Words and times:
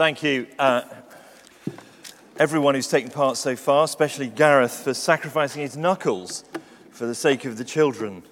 Thank 0.00 0.22
you, 0.22 0.46
uh, 0.58 0.80
everyone 2.38 2.74
who's 2.74 2.88
taken 2.88 3.10
part 3.10 3.36
so 3.36 3.54
far, 3.54 3.84
especially 3.84 4.28
Gareth 4.28 4.72
for 4.72 4.94
sacrificing 4.94 5.60
his 5.60 5.76
knuckles 5.76 6.42
for 6.90 7.04
the 7.04 7.14
sake 7.14 7.44
of 7.44 7.58
the 7.58 7.64
children. 7.64 8.22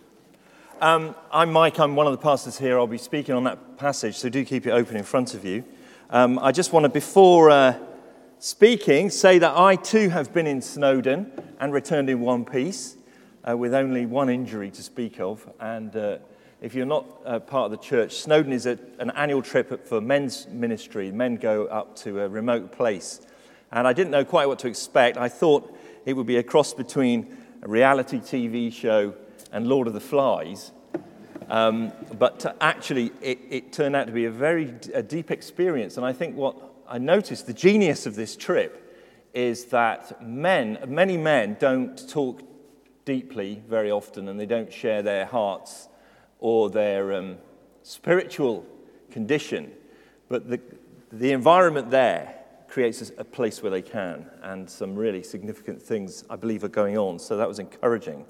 Um, 0.81 1.15
I'm 1.31 1.53
Mike, 1.53 1.79
I'm 1.79 1.95
one 1.95 2.07
of 2.07 2.13
the 2.13 2.23
pastors 2.23 2.57
here. 2.57 2.79
I'll 2.79 2.87
be 2.87 2.97
speaking 2.97 3.35
on 3.35 3.45
that 3.45 3.77
passage, 3.77 4.17
so 4.17 4.31
do 4.31 4.47
keep 4.47 4.67
it 4.67 4.71
open 4.71 4.97
in 4.97 5.05
front 5.05 5.35
of 5.35 5.45
you. 5.45 5.63
Um, 6.09 6.39
I 6.39 6.53
just 6.53 6.73
want 6.73 6.85
to, 6.85 6.89
before 6.89 7.51
uh, 7.51 7.75
speaking, 8.39 9.11
say 9.11 9.39
that 9.39 9.55
I 9.55 9.77
too 9.77 10.09
have 10.09 10.33
been 10.33 10.47
in 10.47 10.63
Snowdon 10.63 11.31
and 11.61 11.71
returned 11.75 12.09
in 12.09 12.21
one 12.21 12.47
piece 12.47 12.97
uh, 13.47 13.55
with 13.55 13.75
only 13.75 14.07
one 14.07 14.31
injury 14.31 14.71
to 14.71 14.83
speak 14.83 15.21
of. 15.21 15.47
And 15.61 15.95
uh, 15.95 16.17
if 16.61 16.75
you're 16.75 16.87
not 16.87 17.07
uh, 17.25 17.39
part 17.39 17.67
of 17.67 17.71
the 17.71 17.85
church, 17.85 18.17
Snowdon 18.17 18.53
is 18.53 18.67
a, 18.67 18.79
an 18.99 19.11
annual 19.11 19.43
trip 19.43 19.87
for 19.87 20.01
men's 20.01 20.49
ministry. 20.49 21.13
Men 21.13 21.37
go 21.37 21.67
up 21.67 21.95
to 21.97 22.21
a 22.21 22.29
remote 22.29 22.73
place. 22.73 23.21
And 23.71 23.87
I 23.87 23.93
didn't 23.93 24.11
know 24.11 24.25
quite 24.25 24.49
what 24.49 24.59
to 24.61 24.69
expect. 24.69 25.17
I 25.17 25.29
thought 25.29 25.77
it 26.05 26.15
would 26.15 26.27
be 26.27 26.39
a 26.39 26.43
cross 26.43 26.75
between 26.75 27.37
a 27.63 27.69
reality 27.69 28.19
TV 28.19 28.73
show 28.73 29.15
and 29.53 29.69
Lord 29.69 29.87
of 29.87 29.95
the 29.95 30.01
Flies. 30.01 30.73
Um, 31.49 31.93
but 32.19 32.57
actually, 32.61 33.13
it, 33.23 33.39
it, 33.49 33.73
turned 33.73 33.97
out 33.97 34.07
to 34.07 34.13
be 34.13 34.27
a 34.27 34.31
very 34.31 34.75
a 34.93 35.03
deep 35.03 35.31
experience. 35.31 35.97
And 35.97 36.05
I 36.05 36.13
think 36.13 36.37
what 36.37 36.57
I 36.89 36.99
noticed, 36.99 37.47
the 37.47 37.55
genius 37.55 38.05
of 38.05 38.17
this 38.17 38.37
trip, 38.37 38.85
is 39.33 39.67
that 39.67 40.23
men, 40.23 40.79
many 40.87 41.17
men, 41.17 41.57
don't 41.59 42.09
talk 42.09 42.43
deeply 43.05 43.63
very 43.67 43.91
often 43.91 44.29
and 44.29 44.39
they 44.39 44.47
don't 44.47 44.73
share 44.73 45.03
their 45.03 45.25
hearts 45.25 45.89
or 46.39 46.71
their 46.71 47.15
um, 47.15 47.37
spiritual 47.83 48.65
condition. 49.11 49.73
But 50.29 50.49
the, 50.49 50.61
the 51.11 51.33
environment 51.33 51.91
there 51.91 52.35
creates 52.69 53.11
a 53.17 53.25
place 53.25 53.63
where 53.63 53.71
they 53.71 53.83
can, 53.83 54.27
and 54.43 54.69
some 54.69 54.95
really 54.95 55.23
significant 55.23 55.81
things, 55.81 56.25
I 56.29 56.37
believe, 56.37 56.63
are 56.65 56.69
going 56.69 56.99
on. 56.99 57.19
So 57.19 57.37
that 57.37 57.49
was 57.49 57.59
encouraging. 57.59 58.27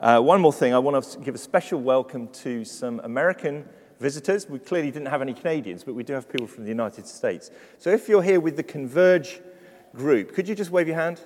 Uh, 0.00 0.20
one 0.20 0.40
more 0.40 0.52
thing, 0.52 0.74
I 0.74 0.78
want 0.78 1.04
to 1.04 1.18
give 1.18 1.34
a 1.34 1.38
special 1.38 1.80
welcome 1.80 2.28
to 2.28 2.64
some 2.64 3.00
American 3.04 3.68
visitors. 4.00 4.48
We 4.48 4.58
clearly 4.58 4.90
didn't 4.90 5.08
have 5.08 5.22
any 5.22 5.34
Canadians, 5.34 5.84
but 5.84 5.94
we 5.94 6.02
do 6.02 6.14
have 6.14 6.30
people 6.30 6.46
from 6.46 6.64
the 6.64 6.70
United 6.70 7.06
States. 7.06 7.50
So 7.78 7.90
if 7.90 8.08
you're 8.08 8.22
here 8.22 8.40
with 8.40 8.56
the 8.56 8.62
Converge 8.62 9.40
group, 9.94 10.34
could 10.34 10.48
you 10.48 10.54
just 10.54 10.70
wave 10.70 10.88
your 10.88 10.96
hand? 10.96 11.20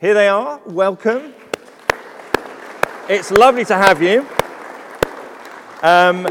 Here 0.00 0.14
they 0.14 0.28
are. 0.28 0.60
Welcome. 0.66 1.34
It's 3.08 3.30
lovely 3.30 3.64
to 3.64 3.76
have 3.76 4.02
you. 4.02 4.26
Um, 5.82 6.26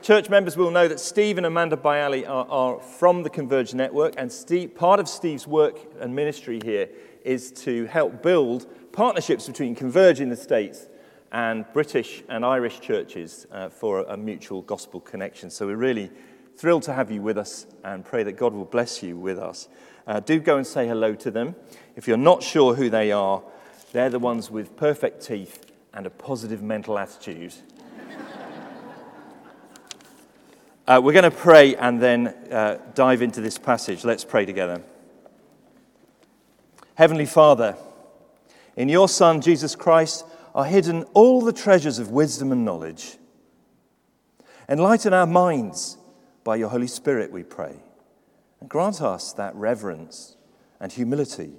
church 0.00 0.30
members 0.30 0.56
will 0.56 0.70
know 0.70 0.88
that 0.88 0.98
Steve 1.00 1.36
and 1.36 1.44
Amanda 1.44 1.76
Bialy 1.76 2.26
are, 2.26 2.46
are 2.48 2.80
from 2.80 3.22
the 3.22 3.28
Converge 3.28 3.74
Network, 3.74 4.14
and 4.16 4.32
Steve, 4.32 4.74
part 4.74 4.98
of 4.98 5.06
Steve's 5.06 5.46
work 5.46 5.78
and 6.00 6.16
ministry 6.16 6.60
here 6.64 6.88
is 7.22 7.52
to 7.52 7.84
help 7.86 8.22
build 8.22 8.66
partnerships 8.92 9.46
between 9.46 9.74
Converge 9.74 10.20
in 10.20 10.30
the 10.30 10.36
States 10.36 10.88
and 11.30 11.66
British 11.74 12.22
and 12.30 12.42
Irish 12.42 12.80
churches 12.80 13.46
uh, 13.52 13.68
for 13.68 14.00
a, 14.00 14.14
a 14.14 14.16
mutual 14.16 14.62
gospel 14.62 14.98
connection. 14.98 15.50
So 15.50 15.66
we're 15.66 15.76
really 15.76 16.10
thrilled 16.56 16.84
to 16.84 16.94
have 16.94 17.10
you 17.10 17.20
with 17.20 17.36
us 17.36 17.66
and 17.84 18.02
pray 18.02 18.22
that 18.22 18.38
God 18.38 18.54
will 18.54 18.64
bless 18.64 19.02
you 19.02 19.14
with 19.14 19.38
us. 19.38 19.68
Uh, 20.06 20.20
do 20.20 20.40
go 20.40 20.56
and 20.56 20.66
say 20.66 20.88
hello 20.88 21.14
to 21.16 21.30
them. 21.30 21.54
If 21.96 22.08
you're 22.08 22.16
not 22.16 22.42
sure 22.42 22.74
who 22.74 22.88
they 22.88 23.12
are, 23.12 23.42
they're 23.92 24.08
the 24.08 24.18
ones 24.18 24.50
with 24.50 24.74
perfect 24.74 25.22
teeth 25.22 25.66
and 25.92 26.06
a 26.06 26.10
positive 26.10 26.62
mental 26.62 26.98
attitude 26.98 27.52
Uh, 30.86 31.00
we're 31.02 31.12
going 31.12 31.22
to 31.22 31.30
pray 31.30 31.76
and 31.76 32.00
then 32.00 32.28
uh, 32.50 32.78
dive 32.94 33.22
into 33.22 33.40
this 33.40 33.58
passage. 33.58 34.04
Let's 34.04 34.24
pray 34.24 34.44
together. 34.44 34.82
Heavenly 36.94 37.26
Father, 37.26 37.76
in 38.76 38.88
your 38.88 39.08
Son, 39.08 39.40
Jesus 39.40 39.76
Christ, 39.76 40.24
are 40.54 40.64
hidden 40.64 41.04
all 41.14 41.42
the 41.42 41.52
treasures 41.52 41.98
of 41.98 42.10
wisdom 42.10 42.50
and 42.52 42.64
knowledge. 42.64 43.16
Enlighten 44.68 45.12
our 45.12 45.26
minds 45.26 45.96
by 46.44 46.56
your 46.56 46.68
Holy 46.68 46.86
Spirit, 46.86 47.30
we 47.30 47.42
pray, 47.42 47.76
and 48.60 48.68
grant 48.68 49.00
us 49.00 49.32
that 49.34 49.54
reverence 49.54 50.36
and 50.80 50.92
humility 50.92 51.52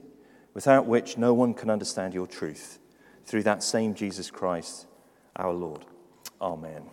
without 0.54 0.86
which 0.86 1.18
no 1.18 1.34
one 1.34 1.54
can 1.54 1.70
understand 1.70 2.14
your 2.14 2.28
truth, 2.28 2.80
through 3.26 3.44
that 3.44 3.64
same 3.64 3.94
Jesus 3.94 4.30
Christ, 4.30 4.88
our 5.36 5.54
Lord. 5.54 5.86
Amen. 6.42 6.84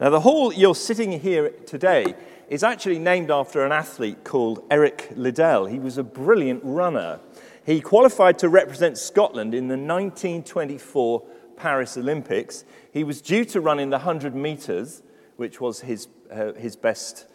Now, 0.00 0.10
the 0.10 0.20
hall 0.20 0.52
you're 0.52 0.76
sitting 0.76 1.18
here 1.18 1.50
today 1.66 2.14
is 2.48 2.62
actually 2.62 3.00
named 3.00 3.32
after 3.32 3.66
an 3.66 3.72
athlete 3.72 4.22
called 4.22 4.62
Eric 4.70 5.10
Liddell. 5.16 5.66
He 5.66 5.80
was 5.80 5.98
a 5.98 6.04
brilliant 6.04 6.60
runner. 6.62 7.18
He 7.66 7.80
qualified 7.80 8.38
to 8.38 8.48
represent 8.48 8.96
Scotland 8.96 9.56
in 9.56 9.66
the 9.66 9.76
1924 9.76 11.24
Paris 11.56 11.96
Olympics. 11.96 12.64
He 12.92 13.02
was 13.02 13.20
due 13.20 13.44
to 13.46 13.60
run 13.60 13.80
in 13.80 13.90
the 13.90 13.96
100 13.96 14.36
metres, 14.36 15.02
which 15.34 15.60
was 15.60 15.80
his, 15.80 16.06
uh, 16.30 16.52
his 16.52 16.76
best 16.76 17.26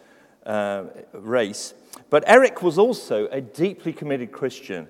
uh, 0.46 0.84
race. 1.12 1.74
But 2.08 2.24
Eric 2.26 2.62
was 2.62 2.78
also 2.78 3.26
a 3.26 3.42
deeply 3.42 3.92
committed 3.92 4.32
Christian. 4.32 4.88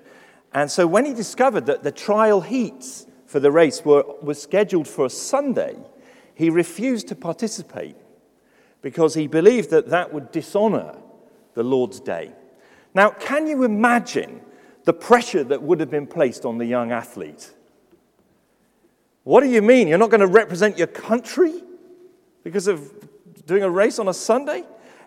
And 0.53 0.71
so 0.71 0.87
when 0.87 1.03
he 1.03 1.13
discovered 1.13 1.65
that 1.65 1.83
the 1.83 1.91
trial 1.91 2.39
heats 2.39 3.05
for 3.25 3.41
the 3.41 3.51
race 3.51 3.83
were, 3.83 4.05
were 4.21 4.33
scheduled 4.33 4.87
for 4.87 5.07
a 5.07 5.09
Sunday, 5.09 5.75
he 6.35 6.49
refused 6.49 7.07
to 7.07 7.15
participate 7.15 7.95
because 8.81 9.15
he 9.15 9.25
believed 9.25 9.71
that 9.71 9.89
that 9.89 10.13
would 10.13 10.31
dishonor 10.31 10.95
the 11.55 11.63
Lord's 11.63 11.99
day. 11.99 12.33
Now, 12.93 13.09
can 13.09 13.47
you 13.47 13.63
imagine 13.63 14.41
the 14.83 14.93
pressure 14.93 15.43
that 15.45 15.63
would 15.63 15.79
have 15.79 15.89
been 15.89 16.05
placed 16.05 16.45
on 16.45 16.57
the 16.57 16.65
young 16.65 16.91
athlete? 16.91 17.51
What 19.23 19.41
do 19.41 19.49
you 19.49 19.61
mean? 19.61 19.87
You're 19.87 19.97
not 19.97 20.11
going 20.11 20.21
to 20.21 20.27
represent 20.27 20.77
your 20.77 20.87
country 20.87 21.63
because 22.43 22.67
of 22.67 22.93
doing 23.47 23.63
a 23.63 23.69
race 23.69 23.97
on 23.97 24.07
a 24.07 24.13
Sunday? 24.13 24.63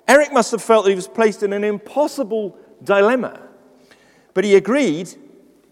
Eric 0.09 0.33
must 0.33 0.51
have 0.51 0.63
felt 0.63 0.85
that 0.85 0.91
he 0.91 0.97
was 0.97 1.07
placed 1.07 1.43
in 1.43 1.53
an 1.53 1.63
impossible 1.63 2.57
dilemma. 2.83 3.41
But 4.35 4.45
he 4.45 4.57
agreed 4.57 5.15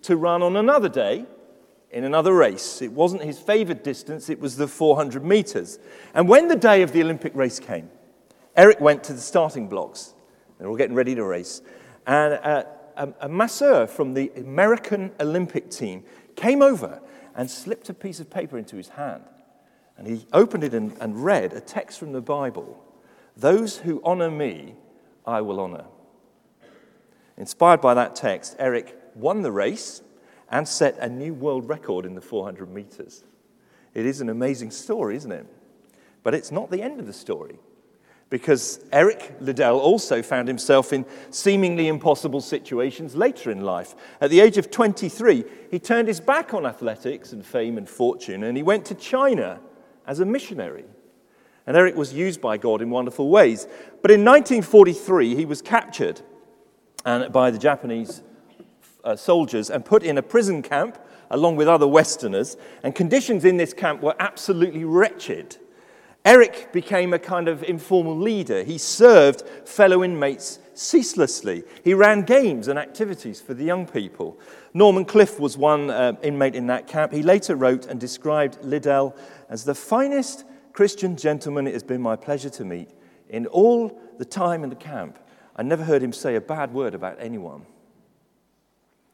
to 0.03 0.17
run 0.17 0.43
on 0.43 0.57
another 0.57 0.89
day 0.89 1.27
in 1.91 2.05
another 2.05 2.35
race. 2.35 2.83
It 2.83 2.93
wasn't 2.93 3.23
his 3.23 3.39
favored 3.39 3.83
distance, 3.83 4.29
it 4.29 4.41
was 4.41 4.57
the 4.57 4.69
400 4.69 5.25
meters. 5.25 5.79
And 6.15 6.29
when 6.29 6.49
the 6.49 6.57
day 6.57 6.83
of 6.83 6.93
the 6.93 7.03
Olympic 7.03 7.35
race 7.35 7.59
came, 7.59 7.91
Eric 8.57 8.81
went 8.81 9.05
to 9.05 9.13
the 9.13 9.21
starting 9.21 9.69
blocks. 9.69 10.15
They're 10.59 10.69
all 10.69 10.77
getting 10.77 10.97
ready 10.97 11.15
to 11.15 11.25
race. 11.25 11.63
And 12.07 12.35
uh, 12.35 12.65
a, 12.97 13.09
a 13.21 13.29
masseur 13.29 13.87
from 13.87 14.15
the 14.15 14.33
American 14.37 15.13
Olympic 15.21 15.71
team 15.71 16.05
came 16.35 16.63
over 16.63 17.01
and 17.35 17.51
slipped 17.51 17.89
a 17.89 17.95
piece 17.95 18.21
of 18.21 18.31
paper 18.31 18.57
into 18.57 18.77
his 18.77 18.89
hand. 18.89 19.25
And 19.99 20.07
he 20.07 20.27
opened 20.33 20.65
it 20.65 20.75
and, 20.75 20.97
and 21.01 21.25
read 21.25 21.53
a 21.53 21.61
text 21.61 21.99
from 21.99 22.13
the 22.13 22.21
Bible 22.21 22.83
Those 23.37 23.79
who 23.79 24.01
honor 24.05 24.31
me, 24.31 24.75
I 25.27 25.41
will 25.43 25.61
honor. 25.61 25.85
Inspired 27.37 27.81
by 27.83 27.95
that 27.95 28.17
text, 28.17 28.57
Eric 28.59 28.97
won 29.15 29.43
the 29.43 29.53
race 29.53 30.03
and 30.51 30.67
set 30.67 30.97
a 30.99 31.09
new 31.09 31.35
world 31.35 31.69
record 31.69 32.05
in 32.05 32.15
the 32.15 32.21
400 32.21 32.71
meters. 32.71 33.25
It 33.95 34.07
is 34.07 34.21
an 34.21 34.29
amazing 34.29 34.71
story, 34.71 35.17
isn't 35.17 35.33
it? 35.33 35.47
But 36.23 36.35
it's 36.35 36.53
not 36.53 36.71
the 36.71 36.83
end 36.83 37.01
of 37.01 37.07
the 37.07 37.13
story. 37.13 37.59
Because 38.29 38.81
Eric 38.93 39.37
Liddell 39.41 39.79
also 39.79 40.21
found 40.21 40.49
himself 40.49 40.93
in 40.93 41.07
seemingly 41.31 41.87
impossible 41.87 42.41
situations 42.41 43.15
later 43.15 43.53
in 43.53 43.61
life. 43.61 43.95
At 44.21 44.31
the 44.31 44.41
age 44.41 44.59
of 44.59 44.71
23, 44.71 45.45
he 45.71 45.79
turned 45.79 46.09
his 46.09 46.21
back 46.21 46.53
on 46.53 46.67
athletics 46.67 47.33
and 47.33 47.47
fame 47.47 47.79
and 47.79 47.89
fortune, 47.89 48.43
and 48.43 48.57
he 48.57 48.65
went 48.65 48.85
to 48.87 48.97
China 48.97 49.61
as 50.07 50.19
a 50.19 50.25
missionary. 50.25 50.85
And 51.69 51.77
Eric 51.77 51.97
was 51.97 52.13
used 52.13 52.41
by 52.41 52.59
God 52.59 52.83
in 52.83 52.91
wonderful 52.91 53.29
ways. 53.29 53.67
But 54.03 54.11
in 54.11 54.25
1943, 54.25 55.35
he 55.35 55.45
was 55.45 55.63
captured 55.63 56.21
by 57.05 57.51
the 57.51 57.59
Japanese 57.59 58.23
uh, 59.07 59.17
soldiers 59.17 59.71
and 59.71 59.85
put 59.85 60.03
in 60.03 60.19
a 60.19 60.23
prison 60.23 60.61
camp 60.61 60.99
along 61.31 61.57
with 61.57 61.69
other 61.69 61.87
Westerners, 61.87 62.57
and 62.83 62.95
conditions 62.95 63.45
in 63.45 63.57
this 63.57 63.73
camp 63.73 64.03
were 64.03 64.15
absolutely 64.19 64.85
wretched. 64.85 65.57
Eric 66.25 66.73
became 66.73 67.15
a 67.15 67.19
kind 67.19 67.47
of 67.47 67.63
informal 67.63 68.17
leader. 68.17 68.65
He 68.65 68.79
served 68.79 69.43
fellow 69.65 70.03
inmates 70.03 70.59
ceaselessly. 70.75 71.63
He 71.85 71.95
ran 71.95 72.23
games 72.23 72.69
and 72.69 72.79
activities 72.79 73.41
for 73.41 73.55
the 73.55 73.65
young 73.65 73.87
people. 73.87 74.39
Norman 74.75 75.05
Cliff 75.05 75.39
was 75.39 75.57
one 75.57 75.89
uh, 75.89 76.15
inmate 76.23 76.57
in 76.57 76.67
that 76.67 76.89
camp. 76.89 77.13
He 77.13 77.23
later 77.23 77.55
wrote 77.55 77.87
and 77.87 78.01
described 78.01 78.59
Liddell 78.63 79.17
as 79.49 79.65
the 79.65 79.75
finest 79.75 80.45
Christian 80.73 81.17
gentleman 81.17 81.67
it 81.67 81.75
has 81.75 81.85
been 81.85 82.03
my 82.03 82.17
pleasure 82.17 82.51
to 82.51 82.65
meet. 82.65 82.91
In 83.31 83.47
all 83.47 83.99
the 84.19 84.25
time 84.25 84.65
in 84.65 84.71
the 84.71 84.77
camp, 84.77 85.19
I 85.55 85.63
never 85.63 85.85
heard 85.85 86.03
him 86.03 86.13
say 86.13 86.35
a 86.35 86.41
bad 86.41 86.75
word 86.75 86.95
about 86.95 87.17
anyone. 87.21 87.67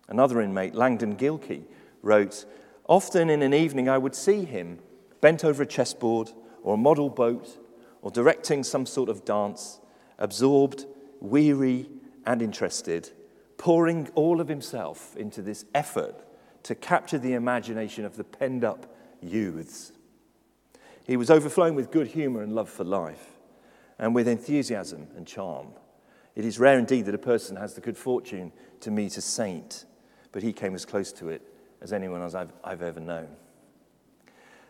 Another 0.09 0.41
inmate, 0.41 0.75
Langdon 0.75 1.17
Gilkey, 1.17 1.65
wrote 2.03 2.45
Often 2.87 3.31
in 3.31 3.43
an 3.43 3.55
evening, 3.55 3.89
I 3.89 3.99
would 3.99 4.15
see 4.15 4.45
him 4.45 4.79
bent 5.21 5.45
over 5.45 5.63
a 5.63 5.67
chessboard 5.67 6.33
or 6.63 6.75
a 6.75 6.79
model 6.79 7.09
boat 7.09 7.59
or 8.03 8.11
directing 8.11 8.65
some 8.65 8.85
sort 8.85 9.09
of 9.09 9.25
dance, 9.25 9.81
absorbed 10.19 10.85
weary 11.21 11.89
and 12.27 12.43
interested, 12.43 13.11
pouring 13.57 14.09
all 14.15 14.41
of 14.41 14.49
himself 14.49 15.17
into 15.17 15.41
this 15.41 15.65
effort 15.75 16.25
to 16.65 16.75
capture 16.75 17.19
the 17.19 17.35
imagination 17.35 18.05
of 18.05 18.17
the 18.17 18.25
penned 18.25 18.65
up 18.65 18.95
youths. 19.21 19.93
He 21.07 21.17
was 21.17 21.31
overflowing 21.31 21.75
with 21.75 21.91
good 21.91 22.09
humor 22.09 22.43
and 22.43 22.53
love 22.53 22.69
for 22.69 22.85
life, 22.85 23.31
and 23.99 24.15
with 24.15 24.27
enthusiasm 24.27 25.07
and 25.17 25.27
charm. 25.27 25.69
It 26.35 26.45
is 26.45 26.59
rare 26.59 26.79
indeed 26.79 27.07
that 27.07 27.15
a 27.15 27.19
person 27.19 27.57
has 27.57 27.75
the 27.75 27.81
good 27.81 27.97
fortune 27.97 28.53
to 28.81 28.91
meet 28.91 29.17
a 29.17 29.21
saint, 29.21 29.85
but 30.33 30.43
he 30.43 30.53
came 30.53 30.75
as 30.75 30.85
close 30.85 31.13
to 31.13 31.29
it 31.29 31.43
as 31.81 31.93
anyone 31.93 32.23
else 32.23 32.35
I've, 32.35 32.53
I've 32.65 32.83
ever 32.83 33.01
known. 33.01 33.29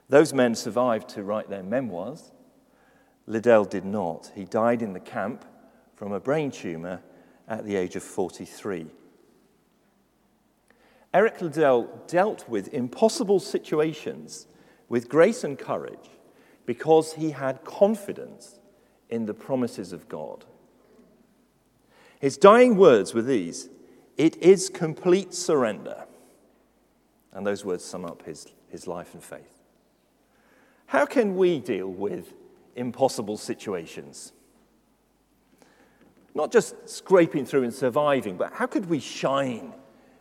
Those 0.08 0.34
men 0.34 0.54
survived 0.54 1.08
to 1.10 1.22
write 1.22 1.48
their 1.48 1.62
memoirs. 1.62 2.32
Liddell 3.26 3.64
did 3.64 3.84
not. 3.84 4.32
He 4.34 4.44
died 4.44 4.82
in 4.82 4.92
the 4.92 5.00
camp 5.00 5.44
from 5.94 6.12
a 6.12 6.20
brain 6.20 6.50
tumor 6.50 7.00
at 7.48 7.64
the 7.64 7.76
age 7.76 7.96
of 7.96 8.02
43. 8.02 8.86
Eric 11.14 11.40
Liddell 11.40 12.02
dealt 12.06 12.48
with 12.48 12.72
impossible 12.72 13.38
situations 13.38 14.46
with 14.88 15.08
grace 15.08 15.44
and 15.44 15.58
courage 15.58 16.10
because 16.66 17.14
he 17.14 17.30
had 17.30 17.64
confidence 17.64 18.58
in 19.10 19.26
the 19.26 19.34
promises 19.34 19.92
of 19.92 20.08
God. 20.08 20.44
His 22.18 22.36
dying 22.36 22.76
words 22.76 23.12
were 23.12 23.22
these 23.22 23.68
It 24.22 24.36
is 24.40 24.68
complete 24.68 25.34
surrender. 25.34 26.04
And 27.32 27.44
those 27.44 27.64
words 27.64 27.84
sum 27.84 28.04
up 28.04 28.24
his, 28.24 28.46
his 28.68 28.86
life 28.86 29.14
and 29.14 29.24
faith. 29.24 29.58
How 30.86 31.06
can 31.06 31.34
we 31.34 31.58
deal 31.58 31.88
with 31.88 32.32
impossible 32.76 33.36
situations? 33.36 34.32
Not 36.36 36.52
just 36.52 36.88
scraping 36.88 37.44
through 37.44 37.64
and 37.64 37.74
surviving, 37.74 38.36
but 38.36 38.52
how 38.52 38.66
could 38.66 38.88
we 38.88 39.00
shine 39.00 39.72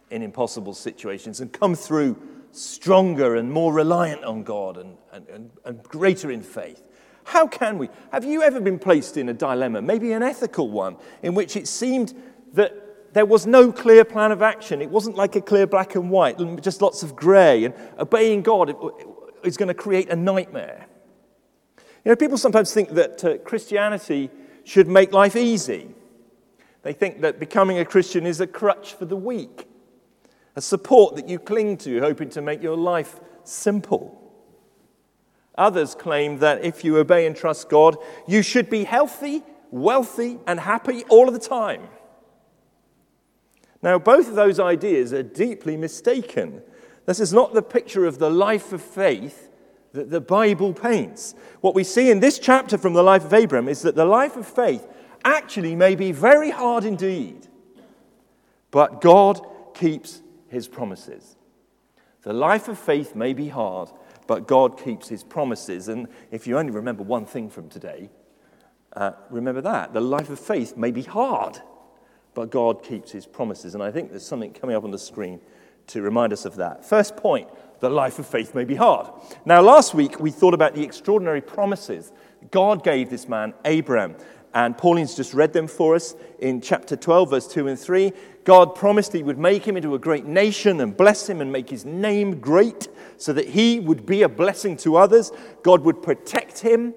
in 0.09 0.24
impossible 0.24 0.74
situations 0.74 1.39
and 1.39 1.53
come 1.53 1.75
through 1.75 2.19
stronger 2.53 3.36
and 3.36 3.51
more 3.51 3.71
reliant 3.71 4.24
on 4.24 4.42
God 4.42 4.77
and, 4.77 4.98
and, 5.13 5.27
and, 5.30 5.51
and 5.63 5.83
greater 5.83 6.31
in 6.31 6.42
faith? 6.42 6.81
How 7.24 7.45
can 7.45 7.77
we? 7.77 7.88
Have 8.12 8.25
you 8.25 8.42
ever 8.42 8.59
been 8.62 8.80
placed 8.80 9.15
in 9.15 9.30
a 9.30 9.33
dilemma, 9.36 9.80
maybe 9.80 10.12
an 10.13 10.24
ethical 10.24 10.71
one, 10.71 10.95
in 11.21 11.36
which 11.36 11.56
it 11.56 11.68
seemed 11.68 12.15
that 12.53 12.81
there 13.13 13.25
was 13.25 13.46
no 13.46 13.72
clear 13.72 14.06
plan 14.06 14.31
of 14.31 14.42
action? 14.42 14.81
It 14.81 14.90
wasn't 14.90 15.18
like 15.18 15.36
a 15.36 15.42
clear 15.42 15.68
black 15.68 15.96
and 15.96 16.10
white, 16.10 16.38
just 16.62 16.81
lots 16.81 17.04
of 17.04 17.16
grey, 17.16 17.66
and 17.66 17.74
obeying 18.00 18.42
God 18.42 18.74
is 19.44 19.58
going 19.58 19.68
to 19.68 19.74
create 19.74 20.10
a 20.10 20.16
nightmare. 20.16 20.86
You 22.04 22.10
know, 22.10 22.16
people 22.16 22.38
sometimes 22.38 22.74
think 22.74 22.90
that 22.92 23.24
uh, 23.24 23.38
Christianity 23.40 24.30
should 24.63 24.88
make 24.88 25.13
life 25.13 25.36
easy. 25.36 25.90
They 26.84 26.94
think 26.94 27.22
that 27.22 27.40
becoming 27.40 27.78
a 27.78 27.86
Christian 27.86 28.25
is 28.25 28.42
a 28.42 28.48
crutch 28.48 28.94
for 28.94 29.06
the 29.06 29.16
weak, 29.16 29.68
a 30.56 30.62
support 30.62 31.16
that 31.16 31.30
you 31.30 31.38
cling 31.38 31.78
to, 31.78 32.00
hoping 32.00 32.30
to 32.30 32.42
make 32.42 32.63
your 32.63 32.78
life 32.78 33.19
simple. 33.44 34.18
Others 35.56 35.96
claim 35.96 36.40
that 36.40 36.63
if 36.63 36.84
you 36.84 36.98
obey 36.98 37.28
and 37.28 37.36
trust 37.36 37.69
God, 37.69 37.98
you 38.28 38.42
should 38.42 38.69
be 38.69 38.84
healthy, 38.84 39.44
wealthy, 39.69 40.40
and 40.48 40.60
happy 40.60 41.04
all 41.10 41.28
of 41.28 41.34
the 41.34 41.40
time. 41.40 41.81
Now, 43.81 43.98
both 43.98 44.28
of 44.28 44.36
those 44.36 44.60
ideas 44.60 45.13
are 45.13 45.24
deeply 45.24 45.75
mistaken. 45.75 46.62
This 47.06 47.19
is 47.19 47.33
not 47.33 47.54
the 47.54 47.62
picture 47.62 48.06
of 48.06 48.19
the 48.19 48.30
life 48.30 48.74
of 48.74 48.81
faith 48.81 49.50
that 49.94 50.10
the 50.10 50.22
Bible 50.22 50.74
paints. 50.74 51.36
What 51.62 51.75
we 51.75 51.83
see 51.83 52.12
in 52.12 52.19
this 52.19 52.39
chapter 52.39 52.78
from 52.78 52.94
the 52.94 53.04
life 53.04 53.25
of 53.25 53.33
Abraham 53.33 53.68
is 53.68 53.81
that 53.81 53.95
the 53.95 54.06
life 54.06 54.38
of 54.38 54.48
faith 54.48 54.88
actually 55.25 55.75
may 55.75 55.95
be 55.95 56.12
very 56.12 56.50
hard 56.50 56.86
indeed, 56.86 57.48
but 58.69 59.01
God 59.01 59.45
keeps 59.74 60.22
his 60.48 60.68
promises. 60.68 61.36
The 62.24 62.34
life 62.34 62.68
of 62.68 62.77
faith 62.77 63.16
may 63.16 63.34
be 63.34 63.50
hard, 63.50 63.89
but 64.27 64.48
God 64.48 64.80
keeps 64.80 65.10
his 65.10 65.24
promises. 65.24 65.88
And 65.88 66.07
if 66.30 66.45
you 66.45 66.57
only 66.57 66.72
remember 66.72 67.04
one 67.04 67.25
thing 67.25 67.50
from 67.50 67.68
today, 67.68 68.10
uh, 68.94 69.13
remember 69.30 69.62
that. 69.62 69.94
The 69.94 70.01
life 70.01 70.30
of 70.30 70.39
faith 70.39 70.77
may 70.77 70.92
be 70.92 71.01
hard, 71.01 71.60
but 72.33 72.50
God 72.50 72.83
keeps 72.83 73.12
his 73.12 73.25
promises. 73.25 73.74
And 73.75 73.83
I 73.83 73.92
think 73.92 74.10
there's 74.10 74.25
something 74.25 74.54
coming 74.54 74.75
up 74.75 74.83
on 74.83 74.92
the 74.92 75.00
screen 75.00 75.39
to 75.88 76.01
remind 76.01 76.33
us 76.33 76.45
of 76.45 76.56
that. 76.56 76.86
First 76.86 77.18
point 77.18 77.48
the 77.81 77.89
life 77.89 78.19
of 78.19 78.28
faith 78.28 78.54
may 78.54 78.63
be 78.63 78.75
hard. 78.75 79.10
Now, 79.44 79.62
last 79.62 79.94
week 79.94 80.19
we 80.19 80.31
thought 80.31 80.54
about 80.54 80.75
the 80.75 80.83
extraordinary 80.83 81.42
promises 81.42 82.12
God 82.50 82.83
gave 82.83 83.10
this 83.10 83.28
man, 83.30 83.54
Abraham. 83.66 84.16
And 84.54 84.78
Pauline's 84.78 85.16
just 85.16 85.33
read 85.33 85.54
them 85.54 85.68
for 85.68 85.95
us 85.95 86.16
in 86.39 86.60
chapter 86.60 86.95
12, 86.95 87.30
verse 87.30 87.48
2 87.48 87.68
and 87.68 87.80
3. 87.80 88.12
God 88.44 88.75
promised 88.75 89.13
he 89.13 89.24
would 89.24 89.38
make 89.38 89.66
him 89.66 89.77
into 89.77 89.95
a 89.95 90.00
great 90.00 90.25
nation 90.25 90.81
and 90.81 90.98
bless 90.98 91.30
him 91.30 91.39
and 91.39 91.51
make 91.51 91.69
his 91.69 91.86
name 91.86 92.39
great 92.39 92.89
so 93.18 93.31
that 93.34 93.50
he 93.50 93.80
would 93.80 94.06
be 94.06 94.24
a 94.24 94.30
blessing 94.30 94.75
to 94.77 94.98
others. 94.98 95.31
God 95.63 95.81
would 95.81 96.01
protect 96.01 96.60
him. 96.60 96.94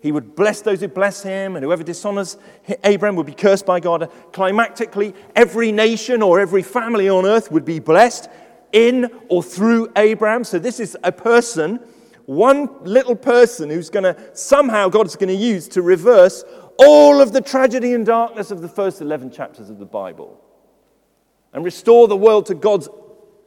He 0.00 0.12
would 0.12 0.36
bless 0.36 0.60
those 0.60 0.80
who 0.80 0.88
bless 0.88 1.22
him, 1.22 1.56
and 1.56 1.64
whoever 1.64 1.82
dishonors 1.82 2.36
Abraham 2.84 3.16
would 3.16 3.26
be 3.26 3.34
cursed 3.34 3.66
by 3.66 3.80
God. 3.80 4.10
Climactically, 4.32 5.14
every 5.34 5.72
nation 5.72 6.22
or 6.22 6.38
every 6.38 6.62
family 6.62 7.08
on 7.08 7.26
earth 7.26 7.50
would 7.50 7.64
be 7.64 7.80
blessed 7.80 8.28
in 8.72 9.10
or 9.28 9.42
through 9.42 9.90
Abraham. 9.96 10.44
So, 10.44 10.58
this 10.58 10.78
is 10.78 10.96
a 11.02 11.10
person, 11.10 11.80
one 12.26 12.68
little 12.84 13.16
person 13.16 13.70
who's 13.70 13.90
going 13.90 14.04
to 14.04 14.16
somehow 14.36 14.88
God's 14.88 15.16
going 15.16 15.36
to 15.36 15.42
use 15.42 15.66
to 15.68 15.82
reverse 15.82 16.44
all 16.78 17.20
of 17.20 17.32
the 17.32 17.40
tragedy 17.40 17.92
and 17.92 18.06
darkness 18.06 18.52
of 18.52 18.60
the 18.60 18.68
first 18.68 19.00
11 19.00 19.32
chapters 19.32 19.68
of 19.68 19.78
the 19.78 19.86
Bible 19.86 20.40
and 21.52 21.64
restore 21.64 22.06
the 22.06 22.16
world 22.16 22.46
to 22.46 22.54
God's 22.54 22.88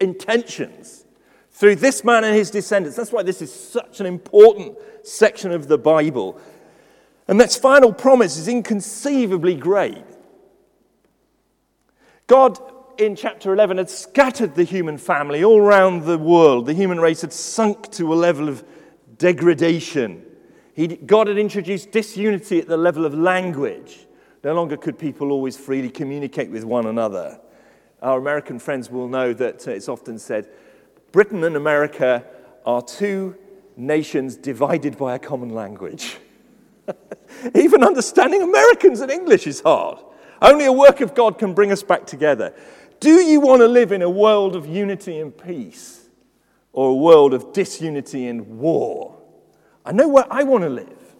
intentions 0.01 1.00
through 1.61 1.75
this 1.75 2.03
man 2.03 2.23
and 2.23 2.35
his 2.35 2.49
descendants. 2.49 2.97
That's 2.97 3.11
why 3.11 3.21
this 3.21 3.39
is 3.39 3.53
such 3.53 3.99
an 3.99 4.07
important 4.07 4.79
section 5.03 5.51
of 5.51 5.67
the 5.67 5.77
Bible. 5.77 6.41
And 7.27 7.39
that 7.39 7.53
final 7.53 7.93
promise 7.93 8.35
is 8.35 8.47
inconceivably 8.47 9.53
great. 9.53 10.03
God, 12.25 12.57
in 12.97 13.15
chapter 13.15 13.53
11, 13.53 13.77
had 13.77 13.91
scattered 13.91 14.55
the 14.55 14.63
human 14.63 14.97
family 14.97 15.43
all 15.43 15.59
around 15.59 16.05
the 16.05 16.17
world. 16.17 16.65
The 16.65 16.73
human 16.73 16.99
race 16.99 17.21
had 17.21 17.31
sunk 17.31 17.91
to 17.91 18.11
a 18.11 18.15
level 18.15 18.49
of 18.49 18.63
degradation. 19.19 20.25
He'd, 20.73 21.05
God 21.05 21.27
had 21.27 21.37
introduced 21.37 21.91
disunity 21.91 22.57
at 22.57 22.69
the 22.69 22.77
level 22.77 23.05
of 23.05 23.13
language. 23.13 24.07
No 24.43 24.55
longer 24.55 24.77
could 24.77 24.97
people 24.97 25.31
always 25.31 25.57
freely 25.57 25.91
communicate 25.91 26.49
with 26.49 26.63
one 26.63 26.87
another. 26.87 27.39
Our 28.01 28.17
American 28.17 28.57
friends 28.57 28.89
will 28.89 29.07
know 29.07 29.31
that 29.33 29.67
uh, 29.67 29.71
it's 29.71 29.87
often 29.87 30.17
said 30.17 30.49
Britain 31.11 31.43
and 31.43 31.55
America 31.55 32.25
are 32.65 32.81
two 32.81 33.35
nations 33.75 34.35
divided 34.35 34.97
by 34.97 35.15
a 35.15 35.19
common 35.19 35.49
language. 35.49 36.17
Even 37.55 37.83
understanding 37.83 38.41
Americans 38.41 39.01
and 39.01 39.11
English 39.11 39.47
is 39.47 39.61
hard. 39.61 39.99
Only 40.41 40.65
a 40.65 40.71
work 40.71 41.01
of 41.01 41.13
God 41.13 41.37
can 41.37 41.53
bring 41.53 41.71
us 41.71 41.83
back 41.83 42.05
together. 42.05 42.53
Do 42.99 43.15
you 43.21 43.39
want 43.39 43.61
to 43.61 43.67
live 43.67 43.91
in 43.91 44.01
a 44.01 44.09
world 44.09 44.55
of 44.55 44.67
unity 44.67 45.19
and 45.19 45.35
peace 45.35 46.09
or 46.73 46.89
a 46.89 46.95
world 46.95 47.33
of 47.33 47.53
disunity 47.53 48.27
and 48.27 48.59
war? 48.59 49.17
I 49.85 49.91
know 49.91 50.07
where 50.07 50.25
I 50.31 50.43
want 50.43 50.63
to 50.63 50.69
live. 50.69 51.15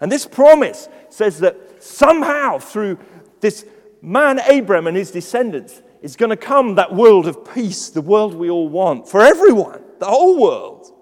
And 0.00 0.10
this 0.10 0.26
promise 0.26 0.88
says 1.10 1.40
that 1.40 1.82
somehow 1.82 2.58
through 2.58 2.98
this 3.40 3.64
man 4.02 4.38
Abram 4.40 4.86
and 4.86 4.96
his 4.96 5.10
descendants 5.10 5.82
is 6.04 6.16
going 6.16 6.28
to 6.28 6.36
come 6.36 6.74
that 6.74 6.94
world 6.94 7.26
of 7.26 7.54
peace, 7.54 7.88
the 7.88 8.02
world 8.02 8.34
we 8.34 8.50
all 8.50 8.68
want 8.68 9.08
for 9.08 9.22
everyone, 9.22 9.82
the 10.00 10.06
whole 10.06 10.38
world. 10.38 10.92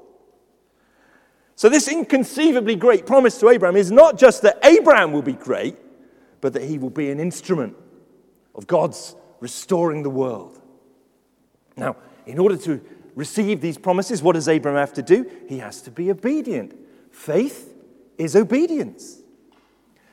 So, 1.56 1.68
this 1.68 1.88
inconceivably 1.88 2.76
great 2.76 3.04
promise 3.04 3.36
to 3.40 3.48
Abraham 3.48 3.76
is 3.76 3.90
not 3.90 4.16
just 4.16 4.42
that 4.42 4.60
Abraham 4.62 5.10
will 5.10 5.22
be 5.22 5.32
great, 5.32 5.76
but 6.40 6.52
that 6.52 6.62
he 6.62 6.78
will 6.78 6.90
be 6.90 7.10
an 7.10 7.18
instrument 7.18 7.76
of 8.54 8.68
God's 8.68 9.16
restoring 9.40 10.04
the 10.04 10.10
world. 10.10 10.60
Now, 11.76 11.96
in 12.24 12.38
order 12.38 12.56
to 12.58 12.80
receive 13.16 13.60
these 13.60 13.78
promises, 13.78 14.22
what 14.22 14.34
does 14.34 14.46
Abraham 14.46 14.78
have 14.78 14.92
to 14.94 15.02
do? 15.02 15.28
He 15.48 15.58
has 15.58 15.82
to 15.82 15.90
be 15.90 16.12
obedient. 16.12 16.76
Faith 17.10 17.74
is 18.18 18.36
obedience. 18.36 19.21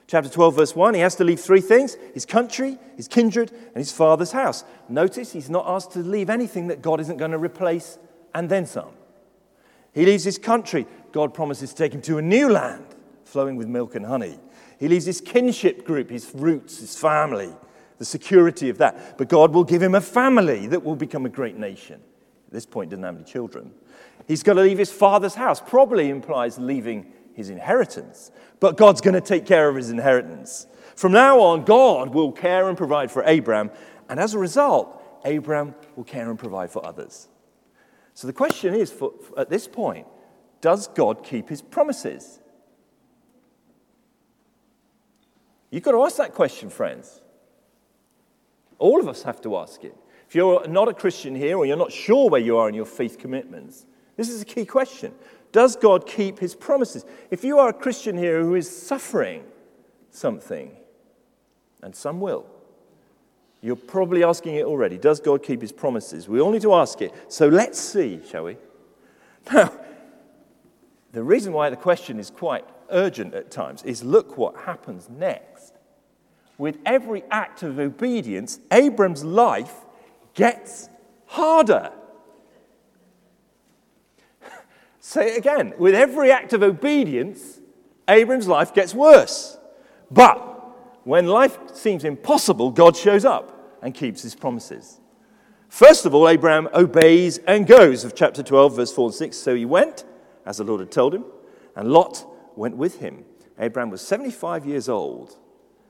Chapter 0.09 0.27
12, 0.27 0.55
verse 0.55 0.75
1, 0.75 0.95
he 0.95 1.01
has 1.01 1.13
to 1.17 1.23
leave 1.23 1.39
three 1.39 1.61
things 1.61 1.95
his 2.15 2.25
country, 2.25 2.79
his 2.97 3.07
kindred, 3.07 3.51
and 3.51 3.75
his 3.75 3.91
father's 3.91 4.31
house. 4.31 4.63
Notice 4.89 5.33
he's 5.33 5.51
not 5.51 5.65
asked 5.67 5.91
to 5.91 5.99
leave 5.99 6.31
anything 6.31 6.65
that 6.69 6.81
God 6.81 6.99
isn't 6.99 7.17
going 7.17 7.29
to 7.29 7.37
replace 7.37 7.99
and 8.33 8.49
then 8.49 8.65
some. 8.65 8.89
He 9.93 10.07
leaves 10.07 10.23
his 10.23 10.39
country. 10.39 10.87
God 11.11 11.35
promises 11.35 11.69
to 11.69 11.75
take 11.75 11.93
him 11.93 12.01
to 12.01 12.17
a 12.17 12.23
new 12.23 12.49
land 12.49 12.87
flowing 13.23 13.55
with 13.55 13.67
milk 13.67 13.93
and 13.93 14.03
honey. 14.03 14.39
He 14.79 14.87
leaves 14.87 15.05
his 15.05 15.21
kinship 15.21 15.85
group, 15.85 16.09
his 16.09 16.31
roots, 16.33 16.79
his 16.79 16.97
family, 16.97 17.53
the 17.99 18.05
security 18.05 18.69
of 18.69 18.79
that. 18.79 19.15
But 19.19 19.29
God 19.29 19.53
will 19.53 19.63
give 19.63 19.83
him 19.83 19.93
a 19.93 20.01
family 20.01 20.65
that 20.67 20.83
will 20.83 20.95
become 20.95 21.27
a 21.27 21.29
great 21.29 21.55
nation. 21.55 22.01
At 22.47 22.53
this 22.53 22.65
point, 22.65 22.89
didn't 22.89 23.05
have 23.05 23.15
any 23.15 23.25
children. 23.25 23.73
He's 24.27 24.41
got 24.41 24.53
to 24.53 24.61
leave 24.61 24.79
his 24.79 24.91
father's 24.91 25.35
house, 25.35 25.61
probably 25.61 26.09
implies 26.09 26.57
leaving 26.57 27.13
his 27.33 27.49
inheritance. 27.49 28.31
But 28.59 28.77
God's 28.77 29.01
going 29.01 29.13
to 29.13 29.21
take 29.21 29.45
care 29.45 29.69
of 29.69 29.75
his 29.75 29.89
inheritance. 29.89 30.67
From 30.95 31.11
now 31.11 31.39
on, 31.39 31.63
God 31.63 32.13
will 32.13 32.31
care 32.31 32.67
and 32.67 32.77
provide 32.77 33.09
for 33.09 33.23
Abraham, 33.25 33.71
and 34.09 34.19
as 34.19 34.33
a 34.33 34.39
result, 34.39 35.01
Abraham 35.25 35.75
will 35.95 36.03
care 36.03 36.29
and 36.29 36.37
provide 36.37 36.71
for 36.71 36.85
others. 36.85 37.27
So 38.13 38.27
the 38.27 38.33
question 38.33 38.73
is 38.73 38.91
for, 38.91 39.13
at 39.37 39.49
this 39.49 39.67
point, 39.67 40.07
does 40.61 40.87
God 40.87 41.23
keep 41.23 41.47
his 41.47 41.61
promises? 41.61 42.39
You've 45.69 45.83
got 45.83 45.91
to 45.91 46.03
ask 46.03 46.17
that 46.17 46.33
question, 46.33 46.69
friends. 46.69 47.21
All 48.77 48.99
of 48.99 49.07
us 49.07 49.23
have 49.23 49.41
to 49.41 49.57
ask 49.57 49.83
it. 49.83 49.95
If 50.27 50.35
you're 50.35 50.67
not 50.67 50.87
a 50.87 50.93
Christian 50.93 51.35
here 51.35 51.57
or 51.57 51.65
you're 51.65 51.77
not 51.77 51.91
sure 51.91 52.29
where 52.29 52.41
you 52.41 52.57
are 52.57 52.67
in 52.67 52.75
your 52.75 52.85
faith 52.85 53.17
commitments, 53.17 53.85
this 54.15 54.29
is 54.29 54.41
a 54.41 54.45
key 54.45 54.65
question. 54.65 55.13
Does 55.51 55.75
God 55.75 56.05
keep 56.05 56.39
his 56.39 56.55
promises? 56.55 57.05
If 57.31 57.43
you 57.43 57.59
are 57.59 57.69
a 57.69 57.73
Christian 57.73 58.17
here 58.17 58.41
who 58.41 58.55
is 58.55 58.69
suffering 58.69 59.43
something, 60.11 60.75
and 61.81 61.95
some 61.95 62.19
will. 62.19 62.45
You're 63.61 63.75
probably 63.75 64.23
asking 64.23 64.55
it 64.55 64.65
already. 64.65 64.97
Does 64.97 65.19
God 65.19 65.43
keep 65.43 65.61
his 65.61 65.71
promises? 65.71 66.27
We 66.27 66.39
all 66.39 66.51
need 66.51 66.61
to 66.61 66.73
ask 66.73 67.01
it. 67.01 67.13
So 67.27 67.47
let's 67.47 67.79
see, 67.79 68.21
shall 68.29 68.45
we? 68.45 68.57
Now, 69.51 69.71
the 71.11 71.23
reason 71.23 71.53
why 71.53 71.71
the 71.71 71.75
question 71.75 72.19
is 72.19 72.29
quite 72.29 72.65
urgent 72.91 73.33
at 73.33 73.49
times 73.49 73.81
is 73.83 74.03
look 74.03 74.37
what 74.37 74.55
happens 74.55 75.09
next. 75.09 75.73
With 76.59 76.77
every 76.85 77.23
act 77.31 77.63
of 77.63 77.79
obedience, 77.79 78.59
Abram's 78.69 79.23
life 79.23 79.73
gets 80.35 80.87
harder. 81.25 81.91
Say 84.99 85.33
it 85.33 85.37
again. 85.37 85.73
With 85.77 85.95
every 85.95 86.31
act 86.31 86.53
of 86.53 86.61
obedience, 86.61 87.59
Abram's 88.07 88.47
life 88.47 88.73
gets 88.73 88.93
worse. 88.93 89.57
But 90.11 90.37
when 91.05 91.27
life 91.27 91.57
seems 91.73 92.03
impossible, 92.03 92.71
God 92.71 92.95
shows 92.97 93.25
up 93.25 93.77
and 93.81 93.93
keeps 93.93 94.21
his 94.21 94.35
promises. 94.35 94.99
First 95.69 96.05
of 96.05 96.13
all, 96.13 96.27
Abraham 96.27 96.67
obeys 96.73 97.37
and 97.39 97.67
goes, 97.67 98.03
of 98.03 98.15
chapter 98.15 98.43
12, 98.43 98.75
verse 98.75 98.91
4 98.91 99.09
and 99.09 99.15
6. 99.15 99.37
So 99.37 99.55
he 99.55 99.65
went, 99.65 100.03
as 100.45 100.57
the 100.57 100.63
Lord 100.63 100.81
had 100.81 100.91
told 100.91 101.13
him, 101.13 101.25
and 101.75 101.91
Lot 101.91 102.25
went 102.57 102.75
with 102.75 102.99
him. 102.99 103.23
Abraham 103.59 103.89
was 103.89 104.01
75 104.01 104.65
years 104.65 104.89
old. 104.89 105.37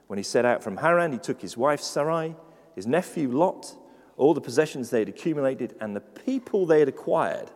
When 0.07 0.17
he 0.17 0.23
set 0.23 0.43
out 0.43 0.63
from 0.63 0.77
Haran, 0.77 1.13
he 1.13 1.17
took 1.17 1.41
his 1.41 1.55
wife 1.55 1.81
Sarai, 1.81 2.35
his 2.75 2.85
nephew 2.85 3.29
Lot, 3.29 3.75
all 4.17 4.33
the 4.33 4.41
possessions 4.41 4.89
they 4.89 4.99
had 4.99 5.09
accumulated, 5.09 5.75
and 5.79 5.95
the 5.95 6.01
people 6.01 6.65
they 6.65 6.79
had 6.79 6.89
acquired 6.89 7.51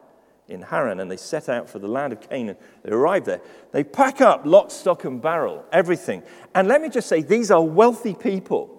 in 0.47 0.61
Haran, 0.61 0.99
and 0.99 1.09
they 1.09 1.17
set 1.17 1.47
out 1.47 1.69
for 1.69 1.79
the 1.79 1.87
land 1.87 2.13
of 2.13 2.21
Canaan. 2.21 2.57
They 2.83 2.91
arrive 2.91 3.25
there. 3.25 3.41
They 3.71 3.83
pack 3.83 4.21
up 4.21 4.45
lock, 4.45 4.71
stock, 4.71 5.05
and 5.05 5.21
barrel, 5.21 5.63
everything. 5.71 6.23
And 6.53 6.67
let 6.67 6.81
me 6.81 6.89
just 6.89 7.07
say, 7.07 7.21
these 7.21 7.49
are 7.49 7.63
wealthy 7.63 8.13
people. 8.13 8.69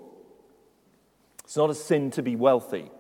It's 1.45 1.57
not 1.57 1.71
a 1.71 1.75
sin 1.75 2.11
to 2.13 2.23
be 2.23 2.37
wealthy. 2.37 2.91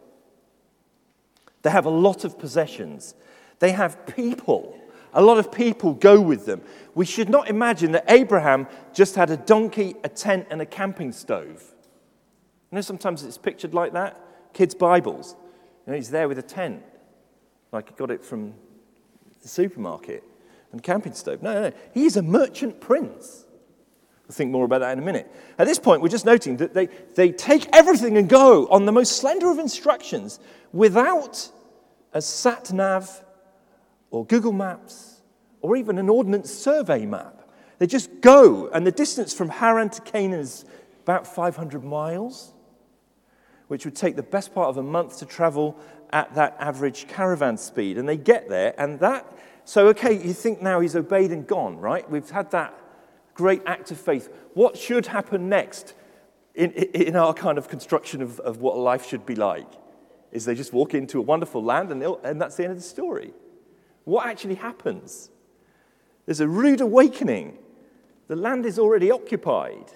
They 1.63 1.71
have 1.71 1.87
a 1.87 1.91
lot 1.91 2.25
of 2.25 2.39
possessions, 2.39 3.15
they 3.59 3.73
have 3.73 4.07
people. 4.07 4.79
A 5.17 5.23
lot 5.23 5.39
of 5.39 5.53
people 5.53 5.95
go 5.95 6.21
with 6.21 6.45
them. 6.45 6.61
We 6.97 7.07
should 7.07 7.29
not 7.29 7.49
imagine 7.49 7.93
that 7.93 8.05
Abraham 8.09 8.67
just 8.93 9.15
had 9.15 9.31
a 9.31 9.37
donkey, 9.37 9.95
a 10.03 10.09
tent, 10.09 10.49
and 10.51 10.61
a 10.61 10.67
camping 10.67 11.13
stove. 11.13 11.63
You 12.73 12.77
know, 12.77 12.81
sometimes 12.81 13.23
it's 13.23 13.39
pictured 13.39 13.75
like 13.75 13.93
that. 13.93 14.21
Kids' 14.55 14.75
Bibles. 14.75 15.37
You 15.87 15.93
know, 15.93 15.97
he's 15.97 16.11
there 16.11 16.27
with 16.27 16.41
a 16.41 16.43
tent 16.43 16.83
like 17.75 17.89
he 17.91 17.95
got 17.97 18.11
it 18.11 18.25
from 18.25 18.55
the 19.43 19.49
supermarket 19.49 20.25
and 20.73 20.83
camping 20.83 21.13
stove. 21.13 21.43
No, 21.43 21.53
no, 21.53 21.69
no. 21.69 21.77
He's 21.93 22.17
a 22.17 22.23
merchant 22.23 22.81
prince. 22.81 23.45
We'll 24.27 24.35
think 24.35 24.51
more 24.51 24.65
about 24.65 24.81
that 24.81 24.93
in 24.93 24.99
a 25.01 25.05
minute. 25.05 25.31
At 25.59 25.67
this 25.67 25.79
point, 25.79 26.01
we're 26.01 26.09
just 26.09 26.25
noting 26.25 26.57
that 26.57 26.73
they, 26.73 26.87
they 26.87 27.31
take 27.31 27.69
everything 27.75 28.17
and 28.17 28.29
go 28.29 28.67
on 28.69 28.87
the 28.87 28.93
most 28.93 29.19
slender 29.19 29.51
of 29.51 29.59
instructions 29.59 30.41
without 30.73 31.51
a 32.15 32.23
sat 32.23 32.73
nav 32.73 33.23
or 34.11 34.25
Google 34.25 34.53
Maps 34.53 35.21
or 35.61 35.77
even 35.77 35.99
an 35.99 36.09
ordnance 36.09 36.51
survey 36.53 37.05
map. 37.05 37.43
They 37.79 37.87
just 37.87 38.21
go, 38.21 38.69
and 38.69 38.87
the 38.87 38.93
distance 38.93 39.35
from 39.35 39.49
Haran 39.49 39.91
to 39.91 40.01
Canaan 40.03 40.41
is 40.41 40.65
about 41.03 41.27
500 41.27 41.85
miles, 41.85 42.55
which 43.69 43.85
would 43.85 43.97
take 43.97 44.17
the 44.17 44.23
best 44.23 44.55
part 44.55 44.69
of 44.69 44.77
a 44.77 44.83
month 44.83 45.19
to 45.19 45.27
travel 45.27 45.79
at 46.11 46.35
that 46.35 46.57
average 46.61 47.09
caravan 47.09 47.57
speed. 47.57 47.99
And 47.99 48.09
they 48.09 48.17
get 48.17 48.49
there, 48.49 48.75
and 48.79 49.01
that, 49.01 49.27
so 49.65 49.89
okay, 49.89 50.13
you 50.13 50.33
think 50.33 50.63
now 50.63 50.81
he's 50.81 50.97
obeyed 50.97 51.33
and 51.33 51.47
gone, 51.47 51.79
right? 51.79 52.09
We've 52.09 52.29
had 52.31 52.51
that 52.53 52.79
great 53.35 53.63
act 53.67 53.91
of 53.91 53.99
faith. 53.99 54.29
What 54.55 54.77
should 54.79 55.07
happen 55.07 55.49
next 55.49 55.95
in, 56.55 56.71
in 56.73 57.17
our 57.17 57.35
kind 57.35 57.59
of 57.59 57.69
construction 57.69 58.23
of, 58.23 58.41
of 58.41 58.59
what 58.59 58.79
life 58.79 59.07
should 59.07 59.27
be 59.27 59.35
like? 59.35 59.71
Is 60.31 60.45
they 60.45 60.55
just 60.55 60.73
walk 60.73 60.95
into 60.95 61.19
a 61.19 61.23
wonderful 61.23 61.63
land 61.63 61.91
and, 61.91 62.03
and 62.03 62.41
that's 62.41 62.57
the 62.57 62.65
end 62.65 62.73
of 62.73 62.79
the 62.79 62.85
story. 62.85 63.33
What 64.05 64.27
actually 64.27 64.57
happens? 64.57 65.31
There's 66.27 66.41
a 66.41 66.49
rude 66.49 66.81
awakening. 66.81 67.59
The 68.29 68.37
land 68.37 68.67
is 68.67 68.79
already 68.79 69.11
occupied. 69.11 69.93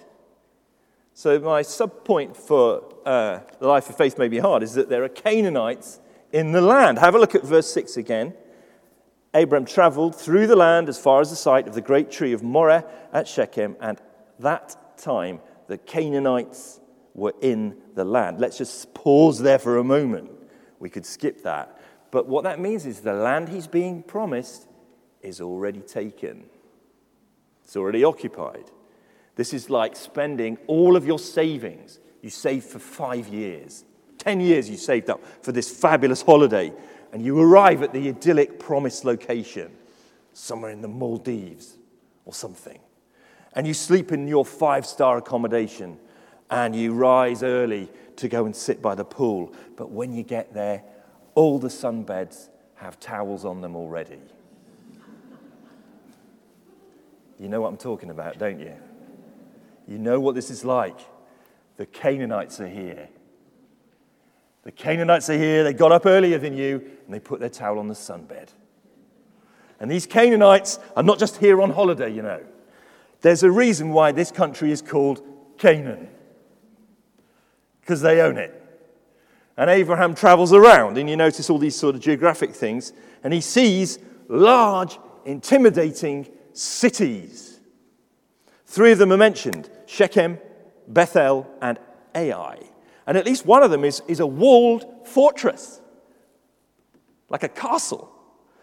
So, 1.19 1.37
my 1.37 1.63
sub 1.63 2.05
point 2.05 2.37
for 2.37 2.81
uh, 3.05 3.41
the 3.59 3.67
life 3.67 3.89
of 3.89 3.97
faith 3.97 4.17
may 4.17 4.29
be 4.29 4.39
hard 4.39 4.63
is 4.63 4.75
that 4.75 4.87
there 4.87 5.03
are 5.03 5.09
Canaanites 5.09 5.99
in 6.31 6.53
the 6.53 6.61
land. 6.61 6.97
Have 6.97 7.13
a 7.13 7.19
look 7.19 7.35
at 7.35 7.43
verse 7.43 7.69
6 7.73 7.97
again. 7.97 8.33
Abram 9.33 9.65
traveled 9.65 10.15
through 10.15 10.47
the 10.47 10.55
land 10.55 10.87
as 10.87 10.97
far 10.97 11.19
as 11.19 11.29
the 11.29 11.35
site 11.35 11.67
of 11.67 11.73
the 11.73 11.81
great 11.81 12.09
tree 12.09 12.31
of 12.31 12.41
Moreh 12.41 12.85
at 13.11 13.27
Shechem, 13.27 13.75
and 13.81 13.99
that 14.39 14.97
time 14.97 15.41
the 15.67 15.77
Canaanites 15.77 16.79
were 17.13 17.33
in 17.41 17.75
the 17.95 18.05
land. 18.05 18.39
Let's 18.39 18.57
just 18.57 18.93
pause 18.93 19.39
there 19.39 19.59
for 19.59 19.77
a 19.77 19.83
moment. 19.83 20.31
We 20.79 20.89
could 20.89 21.05
skip 21.05 21.43
that. 21.43 21.81
But 22.11 22.27
what 22.27 22.45
that 22.45 22.61
means 22.61 22.85
is 22.85 23.01
the 23.01 23.11
land 23.11 23.49
he's 23.49 23.67
being 23.67 24.03
promised 24.03 24.69
is 25.21 25.41
already 25.41 25.81
taken, 25.81 26.45
it's 27.65 27.75
already 27.75 28.05
occupied. 28.05 28.71
This 29.39 29.53
is 29.53 29.69
like 29.69 29.95
spending 29.95 30.57
all 30.67 30.97
of 30.97 31.07
your 31.07 31.17
savings 31.17 31.99
you 32.21 32.29
saved 32.29 32.65
for 32.65 32.79
five 32.79 33.29
years 33.29 33.85
10 34.19 34.41
years 34.41 34.69
you 34.69 34.77
saved 34.77 35.09
up 35.09 35.21
for 35.41 35.51
this 35.51 35.71
fabulous 35.71 36.21
holiday, 36.21 36.71
and 37.11 37.25
you 37.25 37.39
arrive 37.39 37.81
at 37.81 37.93
the 37.93 38.09
idyllic 38.09 38.59
promised 38.59 39.05
location, 39.05 39.71
somewhere 40.33 40.71
in 40.71 40.81
the 40.81 40.87
Maldives 40.87 41.77
or 42.25 42.33
something. 42.33 42.79
And 43.53 43.65
you 43.65 43.73
sleep 43.73 44.11
in 44.11 44.27
your 44.27 44.45
five 44.45 44.85
star 44.85 45.17
accommodation, 45.17 45.97
and 46.51 46.75
you 46.75 46.93
rise 46.93 47.41
early 47.41 47.89
to 48.17 48.27
go 48.27 48.45
and 48.45 48.55
sit 48.55 48.81
by 48.81 48.93
the 48.93 49.05
pool. 49.05 49.53
But 49.77 49.89
when 49.89 50.13
you 50.13 50.23
get 50.23 50.53
there, 50.53 50.83
all 51.33 51.57
the 51.57 51.69
sunbeds 51.69 52.49
have 52.75 52.99
towels 52.99 53.45
on 53.45 53.61
them 53.61 53.75
already. 53.75 54.19
You 57.39 57.47
know 57.47 57.61
what 57.61 57.69
I'm 57.69 57.77
talking 57.77 58.09
about, 58.09 58.37
don't 58.37 58.59
you? 58.59 58.75
You 59.89 59.97
know 59.97 60.19
what 60.19 60.35
this 60.35 60.51
is 60.51 60.63
like. 60.63 60.99
The 61.77 61.87
Canaanites 61.87 62.59
are 62.59 62.67
here. 62.67 63.09
The 64.61 64.71
Canaanites 64.71 65.31
are 65.31 65.37
here. 65.37 65.63
They 65.63 65.73
got 65.73 65.91
up 65.91 66.05
earlier 66.05 66.37
than 66.37 66.55
you 66.55 66.75
and 67.05 67.13
they 67.13 67.19
put 67.19 67.39
their 67.39 67.49
towel 67.49 67.79
on 67.79 67.87
the 67.87 67.95
sunbed. 67.95 68.49
And 69.79 69.89
these 69.89 70.05
Canaanites 70.05 70.77
are 70.95 71.01
not 71.01 71.17
just 71.17 71.37
here 71.37 71.59
on 71.59 71.71
holiday, 71.71 72.13
you 72.13 72.21
know. 72.21 72.41
There's 73.21 73.41
a 73.41 73.49
reason 73.49 73.89
why 73.89 74.11
this 74.11 74.31
country 74.31 74.71
is 74.71 74.81
called 74.81 75.23
Canaan 75.57 76.07
because 77.81 78.01
they 78.01 78.21
own 78.21 78.37
it. 78.37 78.55
And 79.57 79.71
Abraham 79.71 80.13
travels 80.13 80.53
around, 80.53 80.99
and 80.99 81.09
you 81.09 81.17
notice 81.17 81.49
all 81.49 81.57
these 81.57 81.75
sort 81.75 81.95
of 81.95 82.01
geographic 82.01 82.53
things, 82.53 82.93
and 83.23 83.33
he 83.33 83.41
sees 83.41 83.97
large, 84.27 84.99
intimidating 85.25 86.27
cities. 86.53 87.48
Three 88.69 88.91
of 88.91 88.99
them 88.99 89.11
are 89.11 89.17
mentioned 89.17 89.67
Shechem, 89.87 90.37
Bethel, 90.87 91.47
and 91.59 91.79
Ai. 92.13 92.59
And 93.07 93.17
at 93.17 93.25
least 93.25 93.43
one 93.43 93.63
of 93.63 93.71
them 93.71 93.83
is, 93.83 94.03
is 94.07 94.19
a 94.19 94.27
walled 94.27 95.07
fortress, 95.07 95.81
like 97.29 97.41
a 97.41 97.49
castle. 97.49 98.11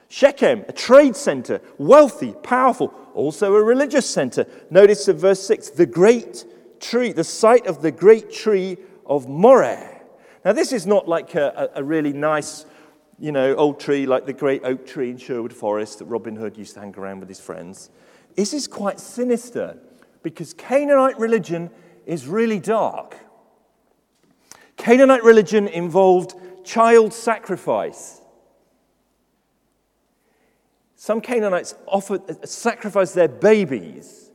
Shechem, 0.06 0.64
a 0.68 0.72
trade 0.72 1.16
center, 1.16 1.60
wealthy, 1.76 2.32
powerful, 2.44 2.94
also 3.14 3.56
a 3.56 3.60
religious 3.60 4.08
center. 4.08 4.46
Notice 4.70 5.08
in 5.08 5.16
verse 5.16 5.44
6 5.44 5.70
the 5.70 5.86
great 5.86 6.44
tree, 6.78 7.10
the 7.10 7.24
site 7.24 7.66
of 7.66 7.82
the 7.82 7.90
great 7.90 8.30
tree 8.30 8.76
of 9.06 9.28
Moreh. 9.28 10.02
Now, 10.44 10.52
this 10.52 10.72
is 10.72 10.86
not 10.86 11.08
like 11.08 11.34
a, 11.34 11.68
a 11.74 11.82
really 11.82 12.12
nice, 12.12 12.64
you 13.18 13.32
know, 13.32 13.56
old 13.56 13.80
tree 13.80 14.06
like 14.06 14.24
the 14.24 14.32
great 14.32 14.62
oak 14.62 14.86
tree 14.86 15.10
in 15.10 15.18
Sherwood 15.18 15.52
Forest 15.52 15.98
that 15.98 16.04
Robin 16.04 16.36
Hood 16.36 16.56
used 16.56 16.74
to 16.74 16.80
hang 16.80 16.94
around 16.94 17.18
with 17.18 17.28
his 17.28 17.40
friends. 17.40 17.90
This 18.36 18.54
is 18.54 18.68
quite 18.68 19.00
sinister 19.00 19.80
because 20.26 20.54
Canaanite 20.54 21.20
religion 21.20 21.70
is 22.04 22.26
really 22.26 22.58
dark. 22.58 23.16
Canaanite 24.76 25.22
religion 25.22 25.68
involved 25.68 26.34
child 26.64 27.12
sacrifice. 27.12 28.20
Some 30.96 31.20
Canaanites 31.20 31.76
offered, 31.86 32.28
uh, 32.28 32.44
sacrificed 32.44 33.14
their 33.14 33.28
babies 33.28 34.32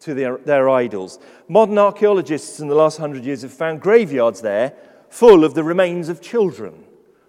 to 0.00 0.14
their, 0.14 0.38
their 0.38 0.70
idols. 0.70 1.18
Modern 1.46 1.76
archaeologists 1.76 2.60
in 2.60 2.68
the 2.68 2.74
last 2.74 2.96
hundred 2.96 3.26
years 3.26 3.42
have 3.42 3.52
found 3.52 3.82
graveyards 3.82 4.40
there 4.40 4.72
full 5.10 5.44
of 5.44 5.52
the 5.52 5.62
remains 5.62 6.08
of 6.08 6.22
children 6.22 6.84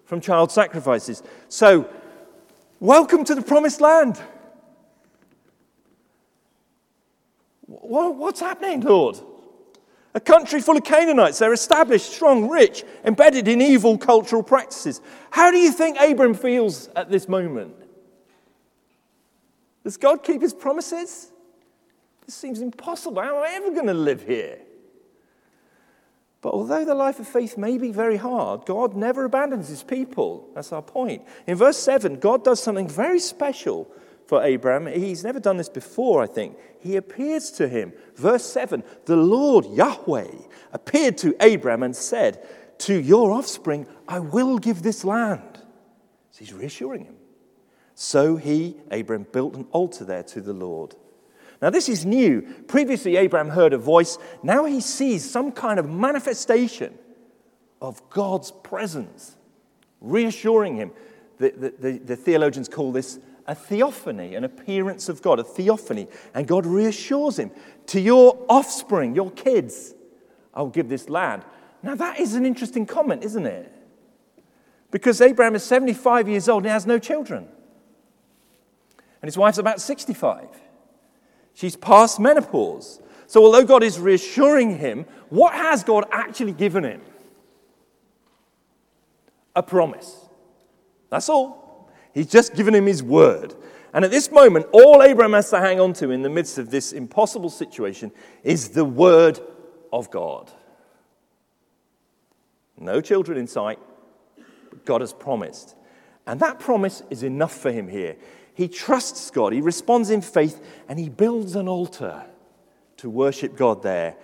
from 0.06 0.22
child 0.22 0.50
sacrifices. 0.50 1.22
So, 1.50 1.86
welcome 2.80 3.24
to 3.24 3.34
the 3.34 3.42
promised 3.42 3.82
land. 3.82 4.22
What's 7.66 8.40
happening, 8.40 8.80
Lord? 8.80 9.18
A 10.14 10.20
country 10.20 10.60
full 10.60 10.76
of 10.76 10.84
Canaanites. 10.84 11.38
They're 11.38 11.52
established, 11.52 12.12
strong, 12.12 12.48
rich, 12.48 12.84
embedded 13.04 13.48
in 13.48 13.60
evil 13.60 13.98
cultural 13.98 14.42
practices. 14.42 15.00
How 15.30 15.50
do 15.50 15.58
you 15.58 15.70
think 15.72 15.98
Abram 16.00 16.34
feels 16.34 16.88
at 16.96 17.10
this 17.10 17.28
moment? 17.28 17.74
Does 19.84 19.96
God 19.96 20.22
keep 20.22 20.40
his 20.40 20.54
promises? 20.54 21.30
This 22.24 22.34
seems 22.34 22.60
impossible. 22.60 23.20
How 23.20 23.36
am 23.36 23.42
I 23.42 23.54
ever 23.56 23.70
going 23.70 23.86
to 23.86 23.94
live 23.94 24.22
here? 24.22 24.58
But 26.40 26.54
although 26.54 26.84
the 26.84 26.94
life 26.94 27.18
of 27.18 27.28
faith 27.28 27.58
may 27.58 27.76
be 27.76 27.92
very 27.92 28.16
hard, 28.16 28.66
God 28.66 28.94
never 28.94 29.24
abandons 29.24 29.68
his 29.68 29.82
people. 29.82 30.48
That's 30.54 30.72
our 30.72 30.82
point. 30.82 31.24
In 31.46 31.56
verse 31.56 31.76
7, 31.76 32.20
God 32.20 32.44
does 32.44 32.62
something 32.62 32.88
very 32.88 33.18
special 33.18 33.90
for 34.26 34.42
Abraham. 34.42 34.86
He's 34.86 35.24
never 35.24 35.40
done 35.40 35.56
this 35.56 35.68
before, 35.68 36.22
I 36.22 36.26
think. 36.26 36.56
He 36.80 36.96
appears 36.96 37.50
to 37.52 37.68
him. 37.68 37.92
Verse 38.16 38.44
7 38.44 38.82
The 39.04 39.16
Lord 39.16 39.66
Yahweh 39.66 40.30
appeared 40.72 41.18
to 41.18 41.34
Abraham 41.40 41.82
and 41.82 41.94
said, 41.94 42.46
To 42.80 42.94
your 42.94 43.32
offspring 43.32 43.86
I 44.08 44.20
will 44.20 44.58
give 44.58 44.82
this 44.82 45.04
land. 45.04 45.62
So 46.30 46.40
he's 46.40 46.52
reassuring 46.52 47.04
him. 47.04 47.16
So 47.94 48.36
he, 48.36 48.76
Abraham, 48.90 49.26
built 49.32 49.54
an 49.54 49.66
altar 49.72 50.04
there 50.04 50.22
to 50.24 50.40
the 50.42 50.52
Lord. 50.52 50.94
Now, 51.62 51.70
this 51.70 51.88
is 51.88 52.04
new. 52.04 52.42
Previously, 52.68 53.16
Abraham 53.16 53.48
heard 53.48 53.72
a 53.72 53.78
voice. 53.78 54.18
Now 54.42 54.66
he 54.66 54.80
sees 54.80 55.28
some 55.28 55.52
kind 55.52 55.78
of 55.78 55.88
manifestation 55.88 56.98
of 57.80 58.08
God's 58.10 58.52
presence, 58.62 59.36
reassuring 60.00 60.76
him. 60.76 60.90
The, 61.38 61.50
the, 61.50 61.74
the, 61.78 61.98
the, 61.98 62.16
theologians 62.16 62.68
call 62.68 62.92
this 62.92 63.18
a 63.46 63.54
theophany, 63.54 64.34
an 64.34 64.44
appearance 64.44 65.08
of 65.08 65.22
God, 65.22 65.38
a 65.38 65.44
theophany. 65.44 66.08
And 66.34 66.46
God 66.46 66.66
reassures 66.66 67.38
him 67.38 67.50
to 67.86 68.00
your 68.00 68.44
offspring, 68.48 69.14
your 69.14 69.30
kids, 69.30 69.94
I 70.52 70.62
will 70.62 70.70
give 70.70 70.88
this 70.88 71.08
land. 71.08 71.44
Now, 71.82 71.94
that 71.94 72.18
is 72.18 72.34
an 72.34 72.44
interesting 72.46 72.86
comment, 72.86 73.22
isn't 73.24 73.46
it? 73.46 73.72
Because 74.90 75.20
Abraham 75.20 75.54
is 75.54 75.62
75 75.62 76.28
years 76.28 76.48
old 76.48 76.62
and 76.62 76.66
he 76.66 76.72
has 76.72 76.86
no 76.86 76.98
children. 76.98 77.46
And 79.22 79.28
his 79.28 79.36
wife's 79.36 79.58
about 79.58 79.80
65. 79.80 80.48
She's 81.54 81.76
past 81.76 82.18
menopause. 82.20 83.00
So, 83.26 83.44
although 83.44 83.64
God 83.64 83.82
is 83.82 83.98
reassuring 83.98 84.78
him, 84.78 85.04
what 85.30 85.54
has 85.54 85.82
God 85.82 86.04
actually 86.12 86.52
given 86.52 86.84
him? 86.84 87.00
A 89.54 89.62
promise. 89.62 90.16
That's 91.10 91.28
all. 91.28 91.65
He's 92.16 92.28
just 92.28 92.54
given 92.54 92.74
him 92.74 92.86
his 92.86 93.02
word. 93.02 93.54
And 93.92 94.02
at 94.02 94.10
this 94.10 94.32
moment, 94.32 94.64
all 94.72 95.02
Abraham 95.02 95.34
has 95.34 95.50
to 95.50 95.60
hang 95.60 95.78
on 95.78 95.92
to 95.94 96.10
in 96.10 96.22
the 96.22 96.30
midst 96.30 96.56
of 96.56 96.70
this 96.70 96.94
impossible 96.94 97.50
situation 97.50 98.10
is 98.42 98.70
the 98.70 98.86
word 98.86 99.38
of 99.92 100.10
God. 100.10 100.50
No 102.78 103.02
children 103.02 103.36
in 103.36 103.46
sight, 103.46 103.78
but 104.70 104.86
God 104.86 105.02
has 105.02 105.12
promised. 105.12 105.76
And 106.26 106.40
that 106.40 106.58
promise 106.58 107.02
is 107.10 107.22
enough 107.22 107.54
for 107.54 107.70
him 107.70 107.86
here. 107.86 108.16
He 108.54 108.66
trusts 108.66 109.30
God, 109.30 109.52
he 109.52 109.60
responds 109.60 110.08
in 110.08 110.22
faith, 110.22 110.64
and 110.88 110.98
he 110.98 111.10
builds 111.10 111.54
an 111.54 111.68
altar 111.68 112.24
to 112.96 113.10
worship 113.10 113.58
God 113.58 113.82
there, 113.82 114.16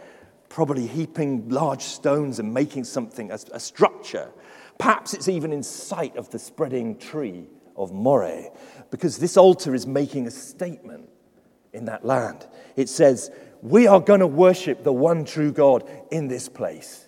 probably 0.48 0.86
heaping 0.86 1.50
large 1.50 1.82
stones 1.82 2.38
and 2.38 2.54
making 2.54 2.84
something, 2.84 3.30
a, 3.30 3.38
a 3.52 3.60
structure. 3.60 4.32
Perhaps 4.78 5.12
it's 5.12 5.28
even 5.28 5.52
in 5.52 5.62
sight 5.62 6.16
of 6.16 6.30
the 6.30 6.38
spreading 6.38 6.96
tree 6.96 7.48
of 7.76 7.92
Moreh, 7.92 8.50
because 8.90 9.18
this 9.18 9.36
altar 9.36 9.74
is 9.74 9.86
making 9.86 10.26
a 10.26 10.30
statement 10.30 11.08
in 11.72 11.86
that 11.86 12.04
land. 12.04 12.46
It 12.76 12.88
says, 12.88 13.30
We 13.62 13.86
are 13.86 14.00
going 14.00 14.20
to 14.20 14.26
worship 14.26 14.84
the 14.84 14.92
one 14.92 15.24
true 15.24 15.52
God 15.52 15.88
in 16.10 16.28
this 16.28 16.48
place. 16.48 17.06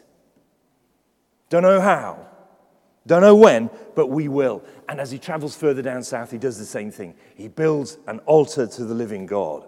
Don't 1.51 1.63
know 1.63 1.81
how, 1.81 2.27
don't 3.07 3.21
know 3.21 3.37
when, 3.37 3.71
but 3.95 4.09
we 4.09 4.29
will. 4.29 4.65
And 4.89 5.01
as 5.01 5.11
he 5.11 5.19
travels 5.19 5.57
further 5.57 5.83
down 5.83 6.03
south, 6.03 6.31
he 6.31 6.39
does 6.39 6.59
the 6.59 6.65
same 6.65 6.91
thing. 6.91 7.15
He 7.35 7.49
builds 7.49 7.99
an 8.07 8.21
altar 8.21 8.67
to 8.67 8.85
the 8.85 8.95
living 8.95 9.27
God. 9.27 9.65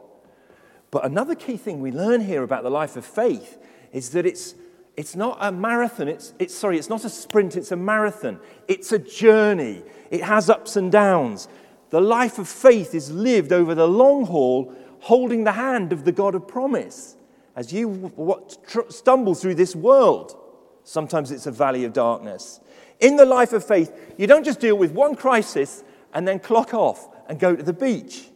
But 0.91 1.05
another 1.05 1.35
key 1.35 1.57
thing 1.57 1.81
we 1.81 1.93
learn 1.93 2.23
here 2.23 2.43
about 2.43 2.63
the 2.63 2.71
life 2.71 2.97
of 2.97 3.05
faith 3.05 3.59
is 3.93 4.11
that 4.11 4.25
it's, 4.25 4.55
it's 4.97 5.15
not 5.15 5.39
a 5.41 5.53
marathon. 5.53 6.09
It's, 6.09 6.33
it's, 6.39 6.55
sorry, 6.55 6.79
it's 6.79 6.89
not 6.89 7.05
a 7.05 7.11
sprint, 7.11 7.57
it's 7.57 7.73
a 7.73 7.77
marathon. 7.77 8.39
It's 8.69 8.93
a 8.93 8.99
journey. 8.99 9.83
It 10.11 10.23
has 10.23 10.49
ups 10.49 10.77
and 10.77 10.91
downs. 10.91 11.49
The 11.91 12.01
life 12.01 12.39
of 12.39 12.49
faith 12.49 12.95
is 12.95 13.11
lived 13.11 13.53
over 13.53 13.75
the 13.75 13.87
long 13.87 14.27
haul, 14.27 14.75
holding 15.01 15.45
the 15.45 15.53
hand 15.53 15.93
of 15.93 16.05
the 16.05 16.13
God 16.13 16.35
of 16.35 16.49
promise 16.49 17.17
as 17.57 17.73
you 17.73 17.89
what, 17.89 18.59
tr- 18.69 18.91
stumble 18.91 19.35
through 19.35 19.55
this 19.55 19.75
world. 19.75 20.37
Sometimes 20.85 21.31
it's 21.31 21.47
a 21.47 21.51
valley 21.51 21.85
of 21.85 21.93
darkness. 21.95 22.61
In 23.01 23.17
the 23.17 23.25
life 23.25 23.53
of 23.53 23.65
faith, 23.65 24.15
you 24.17 24.27
don't 24.27 24.45
just 24.45 24.61
deal 24.61 24.77
with 24.77 24.93
one 24.93 25.17
crisis 25.17 25.83
and 26.13 26.29
then 26.29 26.39
clock 26.39 26.75
off 26.75 27.09
and 27.29 27.41
go 27.41 27.57
to 27.57 27.63
the 27.63 27.73
beach. 27.73 28.27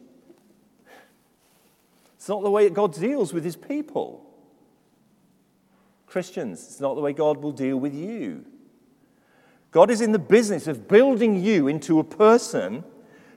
It's 2.16 2.28
not 2.28 2.42
the 2.42 2.50
way 2.50 2.64
that 2.64 2.74
God 2.74 2.94
deals 2.94 3.32
with 3.32 3.44
his 3.44 3.56
people. 3.56 4.26
Christians, 6.10 6.64
it's 6.66 6.80
not 6.80 6.94
the 6.94 7.00
way 7.00 7.12
God 7.12 7.38
will 7.38 7.52
deal 7.52 7.76
with 7.76 7.94
you. 7.94 8.44
God 9.70 9.90
is 9.90 10.00
in 10.00 10.10
the 10.10 10.18
business 10.18 10.66
of 10.66 10.88
building 10.88 11.42
you 11.42 11.68
into 11.68 12.00
a 12.00 12.04
person 12.04 12.82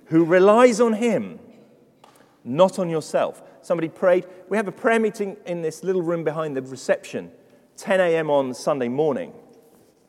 who 0.06 0.26
relies 0.26 0.82
on 0.82 0.94
him, 0.94 1.40
not 2.44 2.80
on 2.80 2.90
yourself. 2.90 3.44
Somebody 3.62 3.90
prayed. 3.90 4.26
We 4.50 4.58
have 4.58 4.68
a 4.68 4.72
prayer 4.72 5.00
meeting 5.00 5.38
in 5.46 5.62
this 5.62 5.84
little 5.84 6.02
room 6.02 6.24
behind 6.24 6.58
the 6.58 6.64
reception, 6.64 7.32
10 7.78 8.00
a.m. 8.00 8.32
on 8.32 8.56
Sunday 8.56 8.88
morning. 8.88 9.34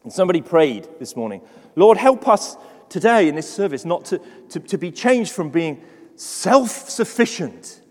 And 0.03 0.11
somebody 0.11 0.40
prayed 0.40 0.88
this 0.98 1.16
morning, 1.16 1.42
Lord, 1.77 1.98
help 1.98 2.27
us 2.27 2.57
today 2.88 3.29
in 3.29 3.35
this 3.35 3.53
service 3.53 3.85
not 3.85 4.07
to, 4.07 4.20
to, 4.48 4.61
to 4.61 4.79
be 4.79 4.90
changed 4.90 5.33
from 5.33 5.50
being 5.50 5.83
self 6.16 6.70
sufficient, 6.70 7.83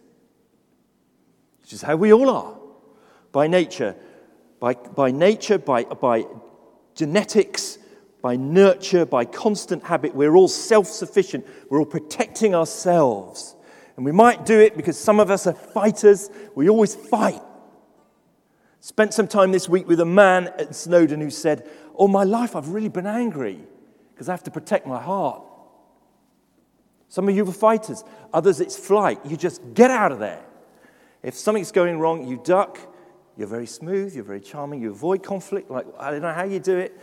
which 1.62 1.74
is 1.74 1.84
how 1.84 1.96
we 1.96 2.12
all 2.12 2.30
are 2.30 2.58
by 3.32 3.48
nature, 3.48 3.96
by, 4.63 4.76
by 4.76 5.12
nature, 5.12 5.58
by, 5.58 5.84
by 5.84 6.26
genetics, 6.95 7.78
by 8.21 8.38
nurture, 8.38 9.06
by 9.06 9.26
constant 9.26 9.84
habit. 9.84 10.15
We're 10.15 10.36
all 10.36 10.47
self 10.47 10.88
sufficient. 10.88 11.45
We're 11.69 11.80
all 11.80 11.86
protecting 11.86 12.56
ourselves. 12.56 13.58
And 13.97 14.06
we 14.06 14.13
might 14.13 14.45
do 14.45 14.58
it 14.62 14.78
because 14.78 14.97
some 14.97 15.19
of 15.19 15.30
us 15.30 15.47
are 15.47 15.54
fighters. 15.54 16.30
We 16.56 16.69
always 16.69 16.95
fight. 16.95 17.41
Spent 18.80 19.13
some 19.13 19.28
time 19.28 19.52
this 19.52 19.67
week 19.67 19.86
with 19.86 19.99
a 19.99 20.06
man 20.06 20.47
at 20.58 20.73
Snowdon 20.73 21.19
who 21.19 21.30
said, 21.30 21.69
All 21.93 22.08
my 22.08 22.23
life 22.23 22.56
I've 22.56 22.69
really 22.69 22.88
been 22.88 23.06
angry 23.06 23.60
because 24.13 24.30
I 24.30 24.32
have 24.32 24.43
to 24.43 24.52
protect 24.52 24.88
my 24.88 25.02
heart. 25.02 25.43
Some 27.10 27.28
of 27.28 27.36
you 27.36 27.45
are 27.45 27.52
fighters, 27.52 28.06
others 28.32 28.62
it's 28.62 28.78
flight. 28.78 29.19
You 29.26 29.36
just 29.36 29.62
get 29.73 29.91
out 29.91 30.13
of 30.13 30.19
there. 30.19 30.41
If 31.21 31.36
something's 31.36 31.73
going 31.73 31.99
wrong, 31.99 32.26
you 32.26 32.39
duck. 32.45 32.93
You're 33.38 33.48
very 33.48 33.65
smooth, 33.65 34.15
you're 34.15 34.24
very 34.24 34.41
charming, 34.41 34.82
you 34.82 34.91
avoid 34.91 35.24
conflict. 35.24 35.72
Like, 35.72 35.88
I 36.00 36.12
don't 36.12 36.22
know 36.22 36.34
how 36.34 36.43
you 36.43 36.60
do 36.60 36.78
it, 36.78 37.00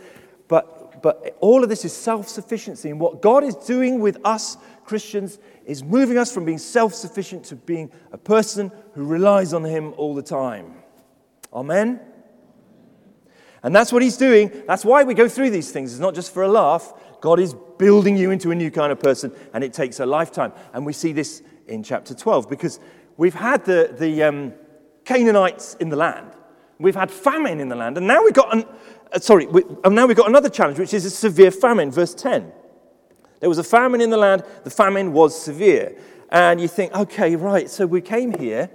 but, 0.47 1.01
but 1.01 1.37
all 1.41 1.63
of 1.63 1.69
this 1.69 1.83
is 1.83 1.93
self 1.93 2.27
sufficiency. 2.29 2.89
And 2.89 2.99
what 2.99 3.21
God 3.21 3.43
is 3.43 3.55
doing 3.55 3.99
with 3.99 4.17
us 4.23 4.57
Christians 4.85 5.39
is 5.65 5.83
moving 5.83 6.17
us 6.17 6.33
from 6.33 6.45
being 6.45 6.57
self 6.57 6.93
sufficient 6.93 7.45
to 7.45 7.55
being 7.55 7.91
a 8.11 8.17
person 8.17 8.71
who 8.93 9.05
relies 9.05 9.53
on 9.53 9.63
Him 9.63 9.93
all 9.97 10.15
the 10.15 10.21
time. 10.21 10.75
Amen? 11.53 11.99
And 13.63 13.75
that's 13.75 13.93
what 13.93 14.01
he's 14.01 14.17
doing. 14.17 14.63
That's 14.65 14.83
why 14.83 15.03
we 15.03 15.13
go 15.13 15.29
through 15.29 15.51
these 15.51 15.71
things. 15.71 15.91
It's 15.91 15.99
not 15.99 16.15
just 16.15 16.33
for 16.33 16.43
a 16.43 16.47
laugh. 16.47 16.93
God 17.21 17.39
is 17.39 17.53
building 17.77 18.17
you 18.17 18.31
into 18.31 18.51
a 18.51 18.55
new 18.55 18.71
kind 18.71 18.91
of 18.91 18.99
person, 18.99 19.31
and 19.53 19.63
it 19.63 19.73
takes 19.73 19.99
a 19.99 20.05
lifetime. 20.05 20.51
And 20.73 20.85
we 20.85 20.93
see 20.93 21.13
this 21.13 21.43
in 21.67 21.83
chapter 21.83 22.15
12 22.15 22.49
because 22.49 22.79
we've 23.17 23.35
had 23.35 23.63
the, 23.65 23.95
the 23.97 24.23
um, 24.23 24.53
Canaanites 25.05 25.75
in 25.79 25.89
the 25.89 25.95
land, 25.95 26.31
we've 26.79 26.95
had 26.95 27.11
famine 27.11 27.59
in 27.59 27.69
the 27.69 27.75
land, 27.75 27.97
and 27.97 28.07
now 28.07 28.23
we've 28.23 28.33
got, 28.33 28.55
an, 28.55 28.65
uh, 29.11 29.19
sorry, 29.19 29.45
we, 29.47 29.63
and 29.83 29.95
now 29.95 30.05
we've 30.05 30.17
got 30.17 30.29
another 30.29 30.49
challenge, 30.49 30.79
which 30.79 30.93
is 30.93 31.05
a 31.05 31.09
severe 31.09 31.51
famine. 31.51 31.91
Verse 31.91 32.13
10. 32.13 32.51
There 33.39 33.49
was 33.49 33.57
a 33.57 33.63
famine 33.63 34.01
in 34.01 34.11
the 34.11 34.17
land, 34.17 34.43
the 34.63 34.69
famine 34.69 35.13
was 35.13 35.39
severe. 35.39 35.97
And 36.29 36.61
you 36.61 36.67
think, 36.67 36.93
okay, 36.93 37.35
right, 37.35 37.69
so 37.69 37.85
we 37.85 38.01
came 38.01 38.37
here 38.37 38.69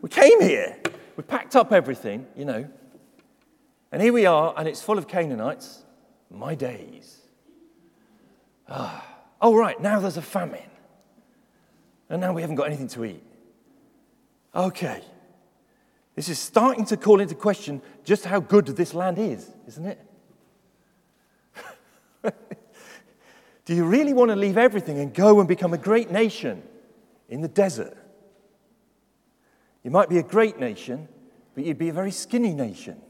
We 0.00 0.08
came 0.08 0.40
here, 0.40 0.76
we 1.16 1.22
packed 1.24 1.56
up 1.56 1.72
everything, 1.72 2.26
you 2.36 2.44
know, 2.44 2.68
and 3.90 4.00
here 4.00 4.12
we 4.12 4.26
are, 4.26 4.54
and 4.56 4.68
it's 4.68 4.80
full 4.80 4.98
of 4.98 5.08
Canaanites. 5.08 5.84
My 6.30 6.54
days. 6.54 7.18
Ah. 8.68 9.04
Oh, 9.40 9.54
right, 9.54 9.80
now 9.80 9.98
there's 9.98 10.18
a 10.18 10.22
famine. 10.22 10.70
And 12.08 12.20
now 12.20 12.32
we 12.32 12.40
haven't 12.40 12.56
got 12.56 12.66
anything 12.66 12.88
to 12.88 13.04
eat. 13.04 13.22
Okay. 14.54 15.02
This 16.14 16.28
is 16.28 16.38
starting 16.38 16.84
to 16.86 16.96
call 16.96 17.20
into 17.20 17.34
question 17.34 17.80
just 18.04 18.24
how 18.24 18.40
good 18.40 18.66
this 18.66 18.94
land 18.94 19.18
is, 19.18 19.48
isn't 19.68 19.86
it? 19.86 20.00
Do 23.64 23.74
you 23.74 23.84
really 23.84 24.14
want 24.14 24.30
to 24.30 24.36
leave 24.36 24.58
everything 24.58 24.98
and 24.98 25.14
go 25.14 25.38
and 25.38 25.48
become 25.48 25.74
a 25.74 25.78
great 25.78 26.10
nation 26.10 26.62
in 27.28 27.40
the 27.40 27.48
desert? 27.48 27.96
You 29.84 29.90
might 29.90 30.08
be 30.08 30.18
a 30.18 30.22
great 30.22 30.58
nation, 30.58 31.06
but 31.54 31.64
you'd 31.64 31.78
be 31.78 31.90
a 31.90 31.92
very 31.92 32.10
skinny 32.10 32.54
nation. 32.54 33.00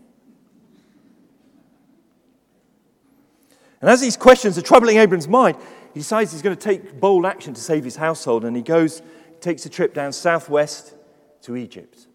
And 3.80 3.88
as 3.90 4.00
these 4.00 4.16
questions 4.16 4.58
are 4.58 4.62
troubling 4.62 4.96
Abram's 4.96 5.28
mind, 5.28 5.56
he 5.94 6.00
decides 6.00 6.32
he's 6.32 6.42
going 6.42 6.56
to 6.56 6.62
take 6.62 7.00
bold 7.00 7.24
action 7.24 7.54
to 7.54 7.60
save 7.60 7.84
his 7.84 7.96
household, 7.96 8.44
and 8.44 8.56
he 8.56 8.62
goes, 8.62 9.02
takes 9.40 9.64
a 9.66 9.68
trip 9.68 9.94
down 9.94 10.12
southwest 10.12 10.94
to 11.42 11.56
Egypt. 11.56 12.06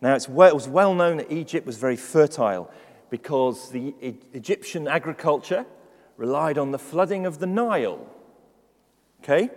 Now, 0.00 0.18
well, 0.28 0.48
it 0.48 0.54
was 0.54 0.68
well 0.68 0.94
known 0.94 1.16
that 1.16 1.32
Egypt 1.32 1.66
was 1.66 1.78
very 1.78 1.96
fertile 1.96 2.70
because 3.10 3.70
the 3.70 3.94
Egyptian 4.32 4.86
agriculture 4.88 5.66
relied 6.16 6.58
on 6.58 6.70
the 6.70 6.78
flooding 6.78 7.26
of 7.26 7.38
the 7.38 7.46
Nile. 7.46 8.06
Okay? 9.22 9.50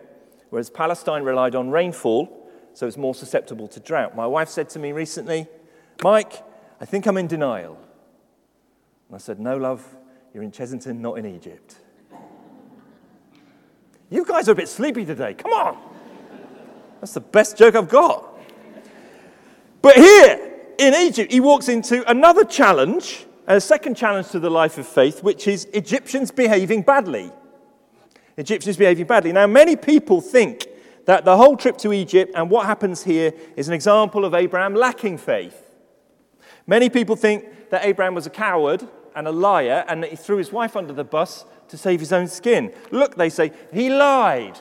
Whereas 0.50 0.70
Palestine 0.70 1.24
relied 1.24 1.56
on 1.56 1.70
rainfall, 1.70 2.50
so 2.74 2.88
it's 2.88 2.98
more 2.98 3.16
susceptible 3.16 3.68
to 3.70 3.80
drought. 3.80 4.16
My 4.16 4.28
wife 4.28 4.50
said 4.50 4.70
to 4.70 4.80
me 4.80 4.92
recently, 4.92 5.48
Mike, 6.04 6.44
I 6.80 6.86
think 6.86 7.06
I'm 7.06 7.18
in 7.18 7.28
denial. 7.28 7.78
And 9.08 9.16
I 9.16 9.18
said, 9.18 9.40
No, 9.40 9.58
love, 9.58 9.84
you're 10.34 10.44
in 10.44 10.52
Chessington, 10.52 11.00
not 11.00 11.18
in 11.18 11.26
Egypt. 11.26 11.76
You 14.10 14.26
guys 14.26 14.48
are 14.48 14.54
a 14.54 14.56
bit 14.56 14.70
sleepy 14.70 15.06
today. 15.06 15.34
Come 15.34 15.52
on. 15.52 15.78
That's 17.02 17.14
the 17.14 17.20
best 17.20 17.58
joke 17.58 17.76
I've 17.76 17.90
got. 17.90 18.26
But 19.82 19.96
here 19.96 20.54
in 20.78 20.94
Egypt, 20.96 21.32
he 21.32 21.40
walks 21.40 21.68
into 21.70 22.10
another 22.10 22.44
challenge 22.44 23.26
a 23.48 23.62
second 23.62 23.96
challenge 23.96 24.28
to 24.30 24.40
the 24.40 24.50
life 24.50 24.78
of 24.78 24.86
faith, 24.86 25.24
which 25.24 25.48
is 25.48 25.66
Egyptians 25.74 26.32
behaving 26.32 26.82
badly. 26.82 27.32
Egyptians 28.36 28.76
behaving 28.76 29.08
badly. 29.08 29.32
Now, 29.32 29.48
many 29.48 29.78
people 29.78 30.20
think 30.20 30.68
that 31.06 31.24
the 31.24 31.38
whole 31.38 31.56
trip 31.56 31.78
to 31.78 31.94
Egypt 31.94 32.34
and 32.36 32.50
what 32.50 32.66
happens 32.66 33.04
here 33.04 33.34
is 33.56 33.70
an 33.70 33.74
example 33.74 34.26
of 34.26 34.34
Abraham 34.34 34.76
lacking 34.76 35.18
faith. 35.18 35.72
Many 36.68 36.90
people 36.90 37.16
think 37.16 37.70
that 37.70 37.86
Abraham 37.86 38.14
was 38.14 38.28
a 38.28 38.30
coward 38.30 38.86
and 39.18 39.28
a 39.28 39.32
liar 39.32 39.84
and 39.88 40.06
he 40.06 40.16
threw 40.16 40.38
his 40.38 40.52
wife 40.52 40.76
under 40.76 40.94
the 40.94 41.04
bus 41.04 41.44
to 41.70 41.78
save 41.78 42.00
his 42.00 42.14
own 42.14 42.28
skin. 42.28 42.72
Look, 42.92 43.16
they 43.16 43.30
say, 43.30 43.52
he 43.74 43.90
lied. 43.90 44.60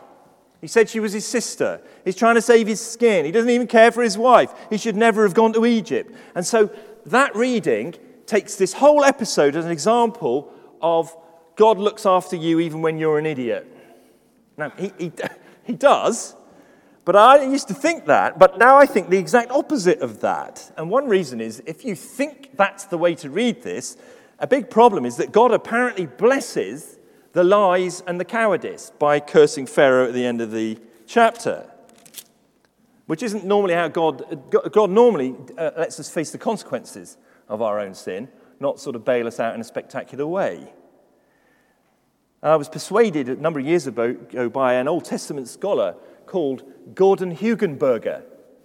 He 0.62 0.66
said 0.66 0.88
she 0.88 0.99
was 0.99 1.12
his 1.12 1.27
sister. 1.27 1.81
He's 2.07 2.16
trying 2.16 2.37
to 2.37 2.42
save 2.42 2.66
his 2.66 2.81
skin. 2.81 3.27
He 3.27 3.31
doesn't 3.31 3.51
even 3.51 3.66
care 3.66 3.92
for 3.92 4.03
his 4.03 4.16
wife. 4.16 4.53
He 4.71 4.79
should 4.79 4.97
never 4.97 5.25
have 5.25 5.35
gone 5.35 5.53
to 5.53 5.66
Egypt. 5.66 6.11
And 6.35 6.45
so 6.45 6.71
that 7.05 7.37
reading 7.37 7.95
takes 8.25 8.57
this 8.57 8.73
whole 8.73 9.05
episode 9.05 9.57
as 9.57 9.66
an 9.66 9.71
example 9.71 10.51
of 10.81 11.14
God 11.55 11.79
looks 11.79 12.07
after 12.07 12.35
you 12.35 12.59
even 12.59 12.81
when 12.81 12.99
you're 12.99 13.19
an 13.19 13.27
idiot. 13.27 13.71
Now, 14.57 14.71
he, 14.71 14.90
he, 14.99 15.12
he 15.64 15.75
does, 15.75 16.35
but 17.05 17.14
I 17.14 17.45
used 17.45 17.69
to 17.69 17.75
think 17.75 18.07
that, 18.07 18.38
but 18.38 18.59
now 18.59 18.79
I 18.79 18.87
think 18.87 19.11
the 19.11 19.19
exact 19.19 19.51
opposite 19.51 20.01
of 20.01 20.21
that. 20.21 20.73
And 20.79 20.90
one 20.90 21.09
reason 21.09 21.40
is 21.42 21.62
if 21.66 21.85
you 21.85 21.95
think 21.95 22.57
that's 22.57 22.85
the 22.87 22.99
way 22.99 23.14
to 23.16 23.31
read 23.31 23.62
this, 23.62 23.97
a 24.38 24.46
big 24.46 24.70
problem 24.70 25.05
is 25.07 25.16
that 25.16 25.33
God 25.33 25.53
apparently 25.53 26.07
blesses 26.07 26.99
the 27.33 27.44
lies 27.44 28.03
and 28.07 28.20
the 28.20 28.25
cowardice 28.25 28.92
by 28.99 29.20
cursing 29.20 29.66
Pharaoh 29.66 30.07
at 30.07 30.14
the 30.14 30.25
end 30.25 30.40
of 30.40 30.51
the 30.51 30.79
chapter, 31.07 31.70
which 33.07 33.22
isn't 33.22 33.44
normally 33.44 33.75
how 33.75 33.88
God, 33.88 34.51
God 34.72 34.90
normally 34.90 35.35
uh, 35.57 35.70
lets 35.77 36.01
us 36.01 36.11
face 36.11 36.31
the 36.31 36.38
consequences 36.38 37.16
of 37.49 37.62
our 37.62 37.79
own 37.79 37.94
sin, 37.94 38.29
not 38.61 38.81
sort 38.81 38.96
of 38.96 39.05
bail 39.05 39.27
us 39.27 39.38
out 39.38 39.55
in 39.55 39.61
a 39.61 39.64
spectacular 39.64 40.27
way. 40.27 40.72
I 42.42 42.57
was 42.57 42.68
persuaded 42.68 43.29
a 43.29 43.37
number 43.37 43.61
of 43.61 43.66
years 43.66 43.87
ago 43.87 44.14
by 44.51 44.75
an 44.75 44.88
Old 44.88 45.05
Testament 45.05 45.49
scholar 45.49 45.94
called 46.27 46.62
Gordon 46.94 47.35
Hugenberger. 47.35 48.22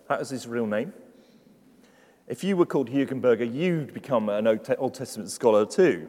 That 0.07 0.19
was 0.19 0.29
his 0.29 0.47
real 0.47 0.67
name. 0.67 0.93
If 2.31 2.45
you 2.45 2.55
were 2.55 2.65
called 2.65 2.89
Hugenberger, 2.89 3.53
you'd 3.53 3.93
become 3.93 4.29
an 4.29 4.47
Old 4.47 4.93
Testament 4.93 5.29
scholar 5.29 5.65
too. 5.65 6.07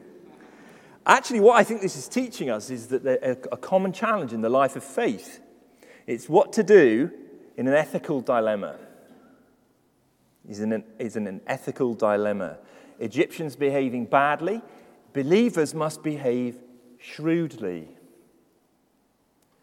Actually, 1.05 1.41
what 1.41 1.57
I 1.57 1.65
think 1.65 1.83
this 1.83 1.97
is 1.97 2.07
teaching 2.07 2.49
us 2.49 2.71
is 2.71 2.87
that 2.87 3.05
a 3.51 3.57
common 3.57 3.93
challenge 3.93 4.33
in 4.33 4.41
the 4.41 4.49
life 4.49 4.77
of 4.77 4.85
faith. 4.85 5.41
It's 6.07 6.29
what 6.29 6.53
to 6.53 6.63
do 6.63 7.11
in 7.57 7.67
an 7.67 7.75
ethical 7.75 8.21
dilemma 8.21 8.77
is 10.49 10.61
in 10.61 10.73
an, 10.73 10.85
is 11.01 11.17
in 11.17 11.27
an 11.27 11.41
ethical 11.49 11.93
dilemma. 11.93 12.59
Egyptians 13.01 13.57
behaving 13.57 14.05
badly, 14.05 14.63
believers 15.13 15.75
must 15.75 16.05
behave 16.05 16.55
shrewdly. 17.01 17.89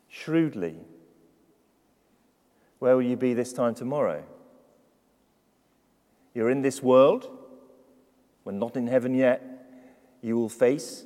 Shrewdly. 0.10 0.76
Where 2.80 2.98
will 2.98 3.04
you 3.04 3.16
be 3.16 3.34
this 3.34 3.54
time 3.54 3.76
tomorrow? 3.76 4.26
You're 6.40 6.52
in 6.52 6.62
this 6.62 6.82
world. 6.82 7.30
We're 8.46 8.54
not 8.54 8.78
in 8.78 8.88
heaven 8.88 9.14
yet. 9.14 9.44
You 10.22 10.38
will 10.38 10.48
face 10.48 11.04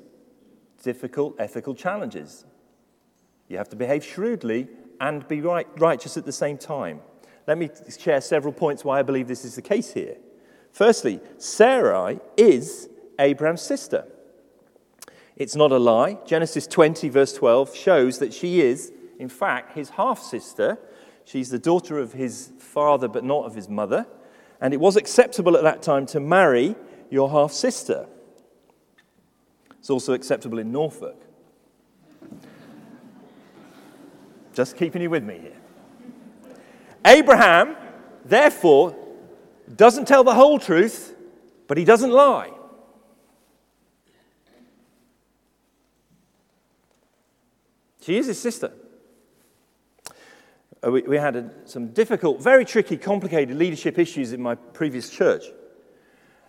difficult 0.84 1.38
ethical 1.39 1.74
challenges. 1.74 2.46
You 3.48 3.58
have 3.58 3.67
to 3.69 3.76
behave 3.76 4.06
shrewdly 4.06 4.67
and 5.02 5.28
be 5.28 5.41
right, 5.41 5.65
righteous 5.80 6.17
at 6.17 6.26
the 6.26 6.32
same 6.32 6.60
time. 6.60 7.02
Let 7.48 7.58
me 7.58 7.72
share 7.98 8.22
several 8.22 8.54
points 8.54 8.86
why 8.86 9.00
I 9.00 9.02
believe 9.02 9.28
this 9.28 9.43
is 9.43 9.56
the 9.56 9.63
case 9.63 9.91
here. 9.91 10.17
Firstly, 10.72 11.19
Sarai 11.39 12.19
is 12.38 12.88
Abraham's 13.17 13.63
sister. 13.63 14.06
It's 15.36 15.56
not 15.56 15.72
a 15.72 15.80
lie. 15.80 16.19
Genesis 16.28 16.67
20, 16.67 17.10
verse 17.10 17.34
12, 17.34 17.76
shows 17.76 18.19
that 18.19 18.36
she 18.36 18.62
is, 18.62 18.91
in 19.17 19.30
fact, 19.30 19.76
his 19.76 19.89
half 19.89 20.22
sister. 20.22 20.78
She's 21.26 21.50
the 21.50 21.58
daughter 21.58 21.98
of 21.98 22.13
his 22.13 22.52
father, 22.60 23.08
but 23.08 23.24
not 23.24 23.46
of 23.46 23.56
his 23.56 23.67
mother. 23.67 24.06
And 24.63 24.73
it 24.73 24.80
was 24.80 24.95
acceptable 24.95 25.58
at 25.58 25.63
that 25.63 25.82
time 25.82 26.06
to 26.08 26.21
marry 26.21 26.78
your 27.10 27.30
half 27.30 27.52
sister. 27.52 28.08
It's 29.78 29.89
also 29.89 30.13
acceptable 30.13 30.58
in 30.58 30.71
Norfolk. 30.71 31.21
Just 34.54 34.78
keeping 34.78 35.02
you 35.02 35.10
with 35.10 35.26
me 35.26 35.38
here. 35.39 35.58
Abraham, 37.06 37.76
therefore, 38.23 38.95
doesn't 39.76 40.08
tell 40.08 40.23
the 40.23 40.34
whole 40.34 40.58
truth, 40.58 41.13
but 41.67 41.78
he 41.78 41.84
doesn't 41.84 42.12
lie. 42.12 42.52
She 47.99 48.15
is 48.15 48.28
his 48.28 48.39
sister. 48.41 48.71
Uh, 50.86 50.91
we, 50.91 51.02
we 51.04 51.17
had 51.17 51.36
a, 51.36 51.50
some 51.65 51.88
difficult, 51.89 52.41
very 52.41 52.65
tricky, 52.65 52.98
complicated 52.98 53.58
leadership 53.58 53.98
issues 53.98 54.34
in 54.34 54.41
my 54.41 54.56
previous 54.56 55.10
church. 55.10 55.46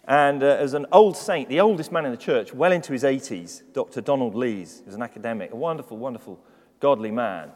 And 0.06 0.42
uh, 0.42 0.46
as 0.46 0.74
an 0.74 0.86
old 0.92 1.16
saint, 1.16 1.48
the 1.48 1.60
oldest 1.60 1.92
man 1.92 2.04
in 2.04 2.10
the 2.10 2.16
church, 2.16 2.52
well 2.52 2.72
into 2.72 2.92
his 2.92 3.04
80s, 3.04 3.62
Dr. 3.72 4.00
Donald 4.00 4.34
Lees, 4.34 4.82
was 4.84 4.94
an 4.94 5.02
academic, 5.02 5.52
a 5.52 5.56
wonderful, 5.56 5.96
wonderful, 5.96 6.38
godly 6.80 7.10
man. 7.10 7.50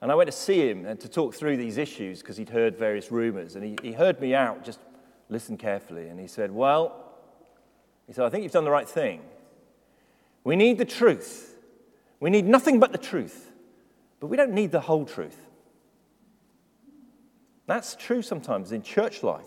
And 0.00 0.12
I 0.12 0.14
went 0.14 0.28
to 0.28 0.36
see 0.36 0.68
him 0.68 0.86
and 0.86 1.00
to 1.00 1.08
talk 1.08 1.34
through 1.34 1.56
these 1.56 1.76
issues 1.76 2.20
because 2.20 2.36
he'd 2.36 2.48
heard 2.48 2.76
various 2.76 3.10
rumors. 3.10 3.56
And 3.56 3.64
he, 3.64 3.76
he 3.82 3.92
heard 3.92 4.20
me 4.20 4.34
out, 4.34 4.64
just 4.64 4.78
listen 5.28 5.56
carefully. 5.56 6.08
And 6.08 6.20
he 6.20 6.26
said, 6.26 6.50
Well, 6.50 7.12
he 8.06 8.12
said, 8.12 8.24
I 8.24 8.30
think 8.30 8.44
you've 8.44 8.52
done 8.52 8.64
the 8.64 8.70
right 8.70 8.88
thing. 8.88 9.20
We 10.44 10.56
need 10.56 10.78
the 10.78 10.84
truth. 10.84 11.54
We 12.18 12.30
need 12.30 12.46
nothing 12.46 12.78
but 12.80 12.92
the 12.92 12.98
truth. 12.98 13.50
But 14.20 14.28
we 14.28 14.36
don't 14.36 14.52
need 14.52 14.70
the 14.70 14.80
whole 14.80 15.04
truth. 15.04 15.49
That's 17.70 17.94
true 17.94 18.20
sometimes 18.20 18.72
in 18.72 18.82
church 18.82 19.22
life. 19.22 19.46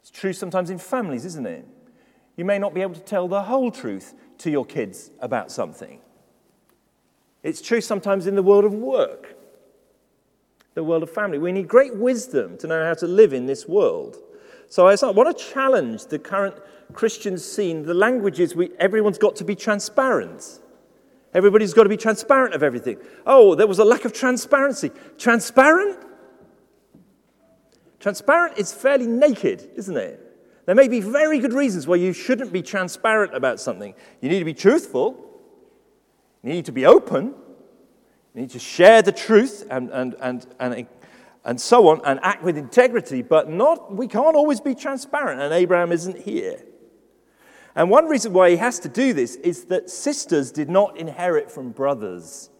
It's 0.00 0.10
true 0.12 0.32
sometimes 0.32 0.70
in 0.70 0.78
families, 0.78 1.24
isn't 1.24 1.44
it? 1.44 1.66
You 2.36 2.44
may 2.44 2.60
not 2.60 2.74
be 2.74 2.80
able 2.80 2.94
to 2.94 3.00
tell 3.00 3.26
the 3.26 3.42
whole 3.42 3.72
truth 3.72 4.14
to 4.38 4.52
your 4.52 4.64
kids 4.64 5.10
about 5.18 5.50
something. 5.50 5.98
It's 7.42 7.60
true 7.60 7.80
sometimes 7.80 8.28
in 8.28 8.36
the 8.36 8.42
world 8.44 8.64
of 8.64 8.72
work 8.72 9.34
the 10.74 10.84
world 10.84 11.02
of 11.02 11.10
family. 11.10 11.38
We 11.38 11.50
need 11.50 11.66
great 11.66 11.96
wisdom 11.96 12.56
to 12.58 12.68
know 12.68 12.84
how 12.84 12.94
to 12.94 13.06
live 13.08 13.32
in 13.32 13.46
this 13.46 13.66
world. 13.66 14.16
So 14.68 14.86
I 14.86 14.94
want 15.10 15.36
to 15.36 15.44
challenge 15.44 16.06
the 16.06 16.20
current 16.20 16.54
Christian 16.92 17.36
scene. 17.36 17.82
The 17.82 17.94
language 17.94 18.38
is 18.38 18.54
we, 18.54 18.70
everyone's 18.78 19.18
got 19.18 19.34
to 19.36 19.44
be 19.44 19.56
transparent. 19.56 20.60
Everybody's 21.32 21.74
got 21.74 21.82
to 21.82 21.88
be 21.88 21.96
transparent 21.96 22.54
of 22.54 22.62
everything. 22.62 22.98
Oh, 23.26 23.56
there 23.56 23.66
was 23.66 23.80
a 23.80 23.84
lack 23.84 24.04
of 24.04 24.12
transparency. 24.12 24.92
Transparent? 25.18 25.98
Transparent 28.04 28.58
is 28.58 28.70
fairly 28.70 29.06
naked, 29.06 29.70
isn't 29.76 29.96
it? 29.96 30.20
There 30.66 30.74
may 30.74 30.88
be 30.88 31.00
very 31.00 31.38
good 31.38 31.54
reasons 31.54 31.86
why 31.86 31.96
you 31.96 32.12
shouldn't 32.12 32.52
be 32.52 32.60
transparent 32.60 33.34
about 33.34 33.60
something. 33.60 33.94
You 34.20 34.28
need 34.28 34.40
to 34.40 34.44
be 34.44 34.52
truthful, 34.52 35.24
you 36.42 36.52
need 36.52 36.66
to 36.66 36.72
be 36.72 36.84
open, 36.84 37.34
you 38.34 38.42
need 38.42 38.50
to 38.50 38.58
share 38.58 39.00
the 39.00 39.10
truth 39.10 39.66
and, 39.70 39.88
and, 39.88 40.16
and, 40.20 40.46
and 40.60 40.86
and 41.46 41.58
so 41.58 41.88
on, 41.88 42.02
and 42.04 42.20
act 42.22 42.42
with 42.42 42.58
integrity, 42.58 43.22
but 43.22 43.48
not, 43.48 43.94
we 43.94 44.06
can't 44.06 44.36
always 44.36 44.60
be 44.60 44.74
transparent, 44.74 45.40
and 45.40 45.54
Abraham 45.54 45.90
isn't 45.90 46.18
here. 46.18 46.62
And 47.74 47.88
one 47.88 48.04
reason 48.04 48.34
why 48.34 48.50
he 48.50 48.56
has 48.56 48.78
to 48.80 48.90
do 48.90 49.14
this 49.14 49.36
is 49.36 49.64
that 49.66 49.88
sisters 49.88 50.52
did 50.52 50.68
not 50.68 50.98
inherit 50.98 51.50
from 51.50 51.70
brothers. 51.70 52.50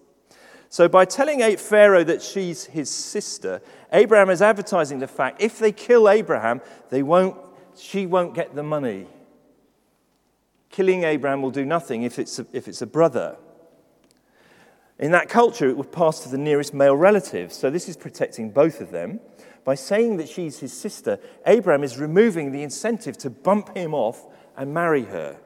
So, 0.75 0.89
by 0.89 1.05
telling 1.05 1.57
Pharaoh 1.57 2.03
that 2.03 2.21
she's 2.21 2.65
his 2.65 2.91
sister, 2.91 3.63
Abraham 3.93 4.29
is 4.29 4.43
advertising 4.43 4.99
the 4.99 5.07
fact 5.07 5.41
if 5.41 5.61
they 5.61 5.71
kill 5.71 6.09
Abraham, 6.09 6.61
they 6.91 7.01
won't, 7.01 7.37
she 7.79 8.07
won't 8.07 8.35
get 8.35 8.57
the 8.57 8.65
money. 8.65 9.07
Killing 10.71 11.05
Abraham 11.05 11.43
will 11.43 11.53
do 11.53 11.65
nothing 11.65 12.03
if 12.03 12.19
it's 12.19 12.41
a, 12.41 12.47
if 12.53 12.67
it's 12.67 12.83
a 12.83 12.89
brother. 12.89 13.37
In 14.99 15.13
that 15.13 15.29
culture, 15.29 15.69
it 15.69 15.77
would 15.77 15.93
pass 15.93 16.25
to 16.25 16.29
the 16.29 16.39
nearest 16.39 16.75
male 16.75 16.97
relative. 16.97 17.53
So, 17.53 17.71
this 17.71 17.89
is 17.89 17.97
protecting 17.97 18.51
both 18.51 18.81
of 18.81 18.91
them. 18.91 19.21
By 19.63 19.77
saying 19.77 20.17
that 20.17 20.29
she's 20.29 20.59
his 20.59 20.73
sister, 20.73 21.21
Abraham 21.47 21.85
is 21.85 21.99
removing 21.99 22.51
the 22.51 22.65
incentive 22.65 23.17
to 23.19 23.31
bump 23.31 23.77
him 23.77 23.95
off 23.95 24.27
and 24.57 24.75
marry 24.75 25.05
her. 25.05 25.37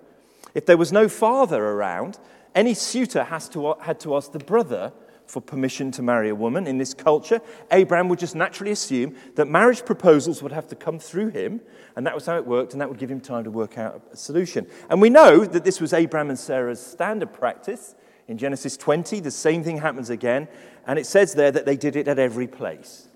If 0.54 0.64
there 0.64 0.78
was 0.78 0.90
no 0.90 1.06
father 1.06 1.62
around, 1.62 2.18
any 2.54 2.72
suitor 2.72 3.24
has 3.24 3.46
to, 3.50 3.74
had 3.82 4.00
to 4.00 4.16
ask 4.16 4.32
the 4.32 4.38
brother 4.38 4.94
for 5.28 5.40
permission 5.40 5.90
to 5.92 6.02
marry 6.02 6.30
a 6.30 6.34
woman 6.34 6.66
in 6.66 6.78
this 6.78 6.94
culture, 6.94 7.40
Abraham 7.70 8.08
would 8.08 8.18
just 8.18 8.34
naturally 8.34 8.72
assume 8.72 9.14
that 9.34 9.46
marriage 9.46 9.84
proposals 9.84 10.42
would 10.42 10.52
have 10.52 10.66
to 10.68 10.74
come 10.74 10.98
through 10.98 11.28
him, 11.28 11.60
and 11.96 12.06
that 12.06 12.14
was 12.14 12.26
how 12.26 12.36
it 12.36 12.46
worked, 12.46 12.72
and 12.72 12.80
that 12.80 12.88
would 12.88 12.98
give 12.98 13.10
him 13.10 13.20
time 13.20 13.44
to 13.44 13.50
work 13.50 13.76
out 13.78 14.02
a 14.12 14.16
solution. 14.16 14.66
And 14.88 15.00
we 15.00 15.10
know 15.10 15.44
that 15.44 15.64
this 15.64 15.80
was 15.80 15.92
Abraham 15.92 16.30
and 16.30 16.38
Sarah's 16.38 16.84
standard 16.84 17.32
practice. 17.32 17.94
In 18.26 18.38
Genesis 18.38 18.76
20, 18.76 19.20
the 19.20 19.30
same 19.30 19.62
thing 19.62 19.78
happens 19.78 20.10
again, 20.10 20.48
and 20.86 20.98
it 20.98 21.06
says 21.06 21.34
there 21.34 21.50
that 21.50 21.66
they 21.66 21.76
did 21.76 21.96
it 21.96 22.08
at 22.08 22.18
every 22.18 22.46
place. 22.46 23.08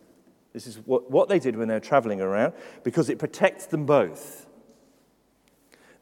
This 0.53 0.67
is 0.67 0.77
what, 0.85 1.11
what 1.11 1.29
they 1.29 1.39
did 1.39 1.57
when 1.57 1.69
they 1.69 1.75
were 1.75 1.81
traveling 1.81 2.21
around, 2.21 2.53
because 2.85 3.09
it 3.09 3.19
protects 3.19 3.67
them 3.67 3.87
both. 3.87 4.47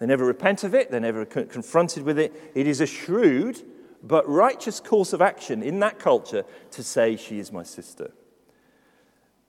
They 0.00 0.06
never 0.06 0.24
repent 0.24 0.64
of 0.64 0.74
it, 0.74 0.90
they're 0.90 0.98
never 0.98 1.24
confronted 1.24 2.04
with 2.04 2.18
it. 2.18 2.52
It 2.54 2.66
is 2.66 2.80
a 2.80 2.86
shrewd 2.86 3.62
but 4.02 4.28
righteous 4.28 4.80
course 4.80 5.12
of 5.12 5.20
action 5.20 5.62
in 5.62 5.80
that 5.80 5.98
culture 5.98 6.44
to 6.72 6.82
say, 6.82 7.16
She 7.16 7.38
is 7.38 7.52
my 7.52 7.62
sister. 7.62 8.12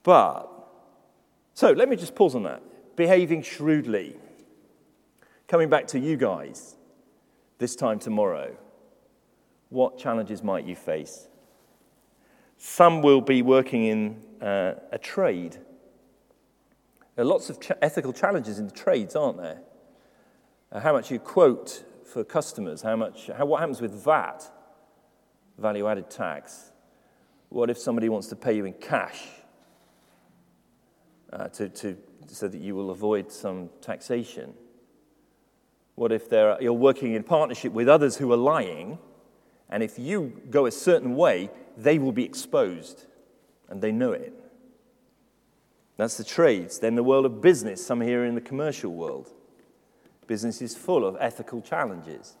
But, 0.02 0.48
so 1.54 1.72
let 1.72 1.88
me 1.88 1.96
just 1.96 2.14
pause 2.14 2.34
on 2.34 2.42
that. 2.44 2.62
Behaving 2.96 3.42
shrewdly. 3.42 4.16
Coming 5.48 5.68
back 5.68 5.86
to 5.88 5.98
you 5.98 6.16
guys 6.16 6.76
this 7.58 7.76
time 7.76 7.98
tomorrow, 7.98 8.56
what 9.68 9.98
challenges 9.98 10.42
might 10.42 10.64
you 10.64 10.74
face? 10.74 11.28
Some 12.58 13.02
will 13.02 13.20
be 13.20 13.42
working 13.42 13.84
in 13.84 14.22
uh, 14.40 14.74
a 14.90 14.98
trade. 14.98 15.56
There 17.14 17.24
are 17.24 17.28
lots 17.28 17.50
of 17.50 17.60
ch- 17.60 17.72
ethical 17.80 18.12
challenges 18.12 18.58
in 18.58 18.66
the 18.66 18.72
trades, 18.72 19.16
aren't 19.16 19.38
there? 19.38 19.60
Uh, 20.70 20.80
how 20.80 20.92
much 20.92 21.10
you 21.10 21.18
quote 21.18 21.84
for 22.12 22.24
customers? 22.24 22.82
How 22.82 22.94
much, 22.96 23.28
how, 23.36 23.46
what 23.46 23.60
happens 23.60 23.80
with 23.80 23.92
VAT, 23.92 24.48
value 25.58 25.88
added 25.88 26.10
tax? 26.10 26.72
What 27.48 27.70
if 27.70 27.78
somebody 27.78 28.08
wants 28.08 28.28
to 28.28 28.36
pay 28.36 28.54
you 28.54 28.64
in 28.64 28.74
cash 28.74 29.22
uh, 31.32 31.48
to, 31.48 31.68
to, 31.68 31.96
so 32.26 32.48
that 32.48 32.60
you 32.60 32.74
will 32.74 32.90
avoid 32.90 33.32
some 33.32 33.70
taxation? 33.80 34.54
What 35.94 36.12
if 36.12 36.30
you're 36.30 36.72
working 36.72 37.14
in 37.14 37.22
partnership 37.22 37.72
with 37.72 37.88
others 37.88 38.16
who 38.16 38.32
are 38.32 38.36
lying, 38.36 38.98
and 39.68 39.82
if 39.82 39.98
you 39.98 40.40
go 40.50 40.66
a 40.66 40.70
certain 40.70 41.16
way, 41.16 41.50
they 41.76 41.98
will 41.98 42.12
be 42.12 42.24
exposed, 42.24 43.06
and 43.68 43.80
they 43.80 43.92
know 43.92 44.12
it? 44.12 44.32
That's 45.96 46.16
the 46.16 46.24
trades. 46.24 46.78
Then 46.78 46.94
the 46.94 47.02
world 47.02 47.26
of 47.26 47.40
business, 47.40 47.84
some 47.84 48.00
here 48.00 48.24
in 48.24 48.34
the 48.34 48.40
commercial 48.40 48.92
world. 48.92 49.30
Business 50.32 50.62
is 50.62 50.74
full 50.74 51.04
of 51.04 51.14
ethical 51.20 51.60
challenges. 51.60 52.38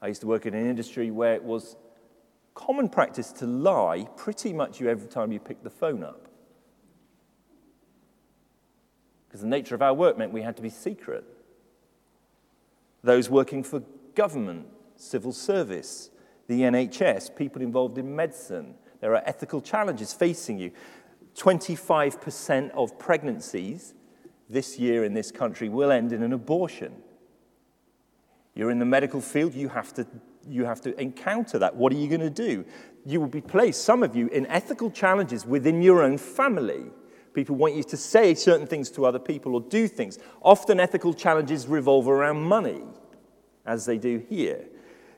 I 0.00 0.06
used 0.06 0.20
to 0.20 0.28
work 0.28 0.46
in 0.46 0.54
an 0.54 0.70
industry 0.70 1.10
where 1.10 1.34
it 1.34 1.42
was 1.42 1.74
common 2.54 2.88
practice 2.88 3.32
to 3.32 3.46
lie 3.46 4.06
pretty 4.14 4.52
much 4.52 4.80
every 4.80 5.08
time 5.08 5.32
you 5.32 5.40
picked 5.40 5.64
the 5.64 5.70
phone 5.70 6.04
up. 6.04 6.28
Because 9.26 9.40
the 9.40 9.48
nature 9.48 9.74
of 9.74 9.82
our 9.82 9.92
work 9.92 10.16
meant 10.16 10.32
we 10.32 10.42
had 10.42 10.54
to 10.54 10.62
be 10.62 10.70
secret. 10.70 11.24
Those 13.02 13.28
working 13.28 13.64
for 13.64 13.82
government, 14.14 14.68
civil 14.94 15.32
service, 15.32 16.10
the 16.46 16.60
NHS, 16.60 17.34
people 17.34 17.60
involved 17.60 17.98
in 17.98 18.14
medicine, 18.14 18.76
there 19.00 19.16
are 19.16 19.22
ethical 19.26 19.60
challenges 19.60 20.12
facing 20.12 20.60
you. 20.60 20.70
25% 21.34 22.70
of 22.70 22.96
pregnancies 23.00 23.94
this 24.48 24.78
year 24.78 25.02
in 25.02 25.12
this 25.12 25.32
country 25.32 25.68
will 25.68 25.90
end 25.90 26.12
in 26.12 26.22
an 26.22 26.32
abortion. 26.32 27.02
You're 28.56 28.70
in 28.70 28.78
the 28.78 28.86
medical 28.86 29.20
field, 29.20 29.54
you 29.54 29.68
have 29.68 29.92
to, 29.94 30.06
you 30.48 30.64
have 30.64 30.80
to 30.80 30.98
encounter 30.98 31.58
that. 31.58 31.76
What 31.76 31.92
are 31.92 31.96
you 31.96 32.08
going 32.08 32.22
to 32.22 32.30
do? 32.30 32.64
You 33.04 33.20
will 33.20 33.28
be 33.28 33.42
placed, 33.42 33.84
some 33.84 34.02
of 34.02 34.16
you, 34.16 34.28
in 34.28 34.46
ethical 34.46 34.90
challenges 34.90 35.44
within 35.46 35.82
your 35.82 36.02
own 36.02 36.16
family. 36.16 36.86
People 37.34 37.54
want 37.56 37.74
you 37.74 37.84
to 37.84 37.98
say 37.98 38.34
certain 38.34 38.66
things 38.66 38.90
to 38.92 39.04
other 39.04 39.18
people 39.18 39.54
or 39.54 39.60
do 39.60 39.86
things. 39.86 40.18
Often, 40.40 40.80
ethical 40.80 41.12
challenges 41.12 41.68
revolve 41.68 42.08
around 42.08 42.42
money, 42.42 42.82
as 43.66 43.84
they 43.84 43.98
do 43.98 44.24
here. 44.26 44.64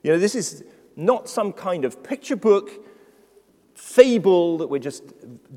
You 0.03 0.13
know, 0.13 0.19
this 0.19 0.35
is 0.35 0.65
not 0.97 1.29
some 1.29 1.53
kind 1.53 1.85
of 1.85 2.03
picture 2.03 2.35
book 2.35 2.71
fable 3.77 4.59
that 4.59 4.67
we're 4.67 4.81
just 4.81 5.05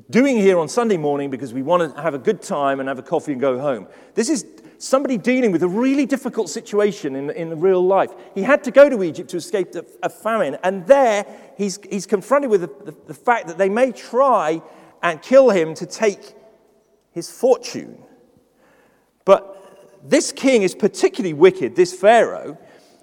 doing 0.08 0.36
here 0.36 0.56
on 0.56 0.68
Sunday 0.68 0.96
morning 0.96 1.30
because 1.30 1.52
we 1.52 1.62
want 1.62 1.96
to 1.96 2.00
have 2.00 2.14
a 2.14 2.18
good 2.18 2.40
time 2.40 2.78
and 2.78 2.88
have 2.88 3.00
a 3.00 3.02
coffee 3.02 3.32
and 3.32 3.40
go 3.40 3.58
home. 3.58 3.88
This 4.14 4.30
is 4.30 4.46
somebody 4.82 5.16
dealing 5.16 5.52
with 5.52 5.62
a 5.62 5.68
really 5.68 6.06
difficult 6.06 6.48
situation 6.48 7.14
in, 7.14 7.30
in 7.30 7.60
real 7.60 7.84
life. 7.84 8.10
He 8.34 8.42
had 8.42 8.64
to 8.64 8.70
go 8.70 8.88
to 8.88 9.02
Egypt 9.02 9.30
to 9.30 9.36
escape 9.36 9.74
a 10.02 10.08
famine, 10.08 10.58
and 10.64 10.86
there 10.86 11.24
he's, 11.56 11.78
he's 11.88 12.04
confronted 12.04 12.50
with 12.50 12.62
the, 12.62 12.90
the, 12.90 12.96
the 13.06 13.14
fact 13.14 13.46
that 13.46 13.58
they 13.58 13.68
may 13.68 13.92
try 13.92 14.60
and 15.02 15.22
kill 15.22 15.50
him 15.50 15.74
to 15.74 15.86
take 15.86 16.34
his 17.12 17.30
fortune. 17.30 18.02
But 19.24 20.00
this 20.02 20.32
king 20.32 20.62
is 20.62 20.74
particularly 20.74 21.34
wicked, 21.34 21.76
this 21.76 21.94
Pharaoh, 21.94 22.58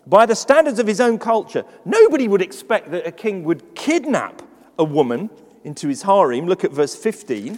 by 0.06 0.26
the 0.26 0.36
standards 0.36 0.80
of 0.80 0.88
his 0.88 1.00
own 1.00 1.18
culture. 1.18 1.64
Nobody 1.86 2.28
would 2.28 2.42
expect 2.42 2.92
that 2.92 3.08
a 3.08 3.12
king 3.12 3.44
would 3.46 3.76
kidnap 3.76 4.42
a 4.78 4.84
woman 4.84 5.30
into 5.64 5.88
his 5.88 6.02
harem. 6.02 6.46
Look 6.46 6.64
at 6.64 6.72
verse 6.72 6.96
15. 6.96 7.58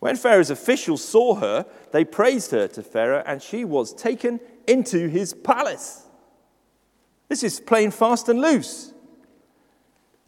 When 0.00 0.16
Pharaoh's 0.16 0.50
officials 0.50 1.04
saw 1.04 1.36
her, 1.36 1.66
they 1.92 2.04
praised 2.04 2.50
her 2.50 2.66
to 2.68 2.82
Pharaoh, 2.82 3.22
and 3.24 3.40
she 3.40 3.64
was 3.64 3.92
taken 3.92 4.40
into 4.66 5.08
his 5.08 5.34
palace. 5.34 6.06
This 7.28 7.44
is 7.44 7.60
plain 7.60 7.90
fast 7.90 8.28
and 8.28 8.40
loose. 8.40 8.92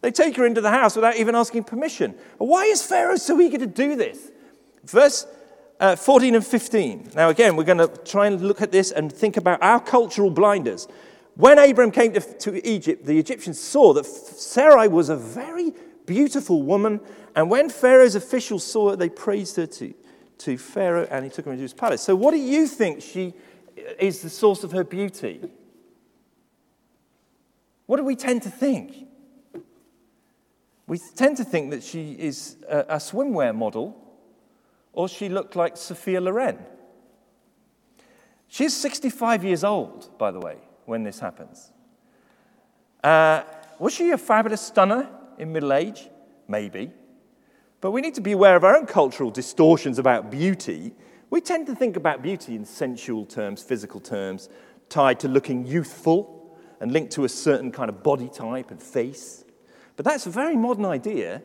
They 0.03 0.11
take 0.11 0.37
her 0.37 0.45
into 0.45 0.61
the 0.61 0.71
house 0.71 0.95
without 0.95 1.17
even 1.17 1.35
asking 1.35 1.65
permission. 1.65 2.15
Why 2.39 2.65
is 2.65 2.83
Pharaoh 2.83 3.17
so 3.17 3.41
eager 3.41 3.59
to 3.59 3.67
do 3.67 3.97
this? 3.97 4.31
Verse 4.85 5.27
uh, 5.81 5.97
14 5.97 6.35
and 6.35 6.47
15. 6.47 7.11
Now, 7.15 7.31
again, 7.31 7.57
we're 7.57 7.65
going 7.65 7.79
to 7.79 7.89
try 8.05 8.27
and 8.27 8.41
look 8.41 8.61
at 8.61 8.73
this 8.73 8.91
and 8.91 9.13
think 9.13 9.37
about 9.37 9.63
our 9.63 9.81
cultural 9.81 10.31
blinders. 10.31 10.87
When 11.35 11.59
Abram 11.59 11.93
came 11.93 12.13
to, 12.13 12.21
to 12.21 12.69
Egypt, 12.69 13.07
the 13.07 13.19
Egyptians 13.19 13.59
saw 13.59 13.95
that 13.95 14.05
Sarai 14.05 14.89
was 14.89 15.09
a 15.09 15.17
very 15.17 15.73
beautiful 16.07 16.63
woman 16.63 17.01
and 17.35 17.51
when 17.51 17.71
Pharaoh's 17.71 18.15
officials 18.15 18.65
saw 18.65 18.91
her, 18.91 18.97
they 18.97 19.09
praised 19.09 19.57
her 19.57 19.67
to, 19.67 19.95
to 20.39 20.59
Pharaoh 20.59 21.07
and 21.11 21.25
he 21.25 21.31
took 21.31 21.47
her 21.47 21.53
into 21.53 21.63
his 21.63 21.73
palace. 21.73 22.03
So, 22.03 22.15
what 22.15 22.33
do 22.33 22.39
you 22.39 22.67
think 22.67 23.01
she 23.01 23.35
is 23.99 24.21
the 24.21 24.31
source 24.31 24.65
of 24.65 24.73
her 24.73 24.85
beauty? 24.85 25.41
What 27.87 27.97
do 27.97 28.05
we 28.05 28.17
tend 28.17 28.43
to 28.43 28.51
think? 28.51 29.09
We 30.87 30.99
tend 30.99 31.39
to 31.39 31.45
think 31.45 31.71
that 31.71 31.83
she 31.83 32.13
is 32.13 32.57
a, 32.69 32.97
swimwear 32.97 33.55
model 33.55 33.97
or 34.93 35.09
she 35.09 35.29
looked 35.29 35.57
like 35.57 35.77
Sophia 35.77 36.21
Loren. 36.21 36.59
She's 38.49 38.77
65 38.77 39.45
years 39.45 39.65
old, 39.65 40.11
by 40.19 40.31
the 40.31 40.41
way, 40.41 40.59
when 40.85 41.03
this 41.03 41.19
happens. 41.19 41.73
Uh, 43.03 43.43
was 43.79 43.95
she 43.95 44.11
a 44.11 44.19
fabulous 44.19 44.61
stunner 44.61 45.09
in 45.39 45.53
middle 45.53 45.73
age? 45.73 46.09
Maybe. 46.49 46.91
But 47.81 47.91
we 47.91 48.01
need 48.01 48.15
to 48.15 48.21
be 48.21 48.33
aware 48.33 48.57
of 48.57 48.65
our 48.65 48.77
own 48.77 48.87
cultural 48.87 49.31
distortions 49.31 49.99
about 49.99 50.31
beauty. 50.31 50.95
We 51.31 51.41
tend 51.41 51.67
to 51.67 51.75
think 51.75 51.97
about 51.97 52.23
beauty 52.23 52.55
in 52.55 52.65
sensual 52.65 53.27
terms, 53.27 53.63
physical 53.63 54.01
terms, 54.01 54.49
tied 54.89 55.19
to 55.21 55.29
looking 55.29 55.67
youthful 55.67 56.57
and 56.81 56.93
linked 56.93 57.13
to 57.13 57.25
a 57.25 57.29
certain 57.29 57.73
kind 57.73 57.89
of 57.89 58.03
body 58.03 58.29
type 58.29 58.71
and 58.71 58.83
face. 58.83 59.45
But 59.97 60.05
that's 60.05 60.27
a 60.27 60.31
very 60.31 60.57
modern 60.57 60.85
idea, 60.85 61.43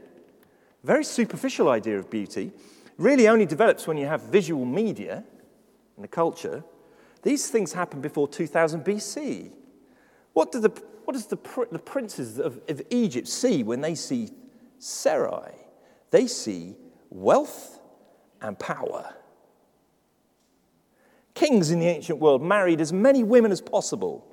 very 0.84 1.04
superficial 1.04 1.69
idea 1.69 1.97
of 1.97 2.10
beauty. 2.10 2.52
Really 2.97 3.28
only 3.28 3.45
develops 3.45 3.88
when 3.88 3.97
you 3.97 4.08
have 4.08 4.21
visual 4.23 4.65
media 4.65 5.23
in 5.95 6.02
the 6.02 6.08
culture. 6.08 6.63
These 7.23 7.50
things 7.50 7.73
happened 7.73 8.02
before 8.02 8.28
2000 8.28 8.84
BC. 8.84 9.52
What, 10.34 10.52
do 10.52 10.60
the, 10.60 10.71
what 11.08 11.13
does 11.13 11.28
the, 11.28 11.39
the 11.72 11.80
princes 11.80 12.38
of, 12.38 12.60
of 12.67 12.82
Egypt 12.89 13.30
see 13.30 13.63
when 13.63 13.80
they 13.80 13.96
see 13.96 14.30
Sarai? 14.78 15.54
They 16.12 16.28
see 16.28 16.76
wealth 17.10 17.80
and 18.41 18.60
power. 18.60 19.15
Kings 21.34 21.72
in 21.72 21.80
the 21.80 21.86
ancient 21.88 22.20
world 22.20 22.43
married 22.43 22.82
as 22.82 22.91
many 22.91 23.24
women 23.24 23.54
as 23.54 23.62
possible, 23.62 24.28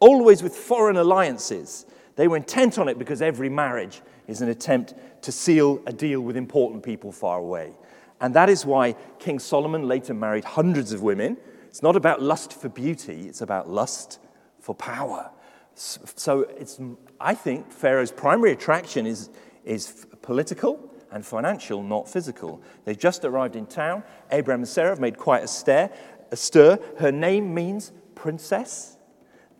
always 0.00 0.42
with 0.42 0.56
foreign 0.56 0.96
alliances. 0.96 1.86
They 2.16 2.26
were 2.26 2.38
intent 2.38 2.80
on 2.80 2.88
it 2.88 2.98
because 2.98 3.22
every 3.22 3.48
marriage 3.48 4.02
is 4.26 4.42
an 4.42 4.48
attempt 4.48 4.94
to 5.22 5.30
seal 5.30 5.80
a 5.86 5.92
deal 5.92 6.20
with 6.20 6.36
important 6.36 6.82
people 6.82 7.12
far 7.12 7.38
away. 7.38 7.74
And 8.20 8.34
that 8.34 8.50
is 8.50 8.66
why 8.66 8.96
King 9.20 9.38
Solomon 9.38 9.86
later 9.86 10.14
married 10.14 10.42
hundreds 10.42 10.92
of 10.92 11.00
women. 11.00 11.36
It's 11.68 11.84
not 11.84 11.94
about 11.94 12.20
lust 12.20 12.60
for 12.60 12.68
beauty, 12.68 13.28
it's 13.28 13.40
about 13.40 13.70
lust 13.70 14.18
for 14.58 14.74
power. 14.74 15.30
So 15.78 16.40
it's, 16.58 16.80
I 17.20 17.34
think 17.34 17.70
Pharaoh's 17.70 18.10
primary 18.10 18.50
attraction 18.50 19.06
is, 19.06 19.30
is 19.64 20.06
political 20.22 20.92
and 21.12 21.24
financial, 21.24 21.84
not 21.84 22.08
physical. 22.08 22.60
They've 22.84 22.98
just 22.98 23.24
arrived 23.24 23.54
in 23.54 23.66
town. 23.66 24.02
Abraham 24.32 24.60
and 24.60 24.68
Sarah 24.68 24.90
have 24.90 24.98
made 24.98 25.16
quite 25.16 25.44
a 25.44 25.48
stir. 25.48 25.88
A 26.32 26.36
stir. 26.36 26.78
Her 26.98 27.12
name 27.12 27.54
means 27.54 27.92
princess. 28.16 28.96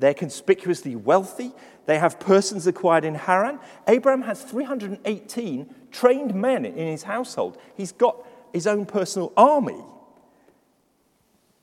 They're 0.01 0.13
conspicuously 0.13 0.97
wealthy. 0.97 1.53
They 1.87 2.01
have 2.01 2.19
persons 2.19 2.67
acquired 2.67 3.05
in 3.05 3.15
Haran. 3.15 3.61
Abraham 3.87 4.23
has 4.23 4.43
318 4.43 5.73
trained 5.93 6.35
men 6.35 6.65
in 6.65 6.89
his 6.89 7.05
household. 7.05 7.59
He's 7.77 7.93
got 7.93 8.27
his 8.53 8.67
own 8.67 8.87
personal 8.87 9.33
army. 9.37 9.81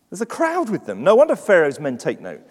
There's 0.09 0.21
a 0.21 0.25
crowd 0.25 0.69
with 0.69 0.85
them. 0.85 1.03
No 1.03 1.15
wonder 1.15 1.35
Pharaoh's 1.35 1.79
men 1.79 1.97
take 1.97 2.21
note. 2.21 2.41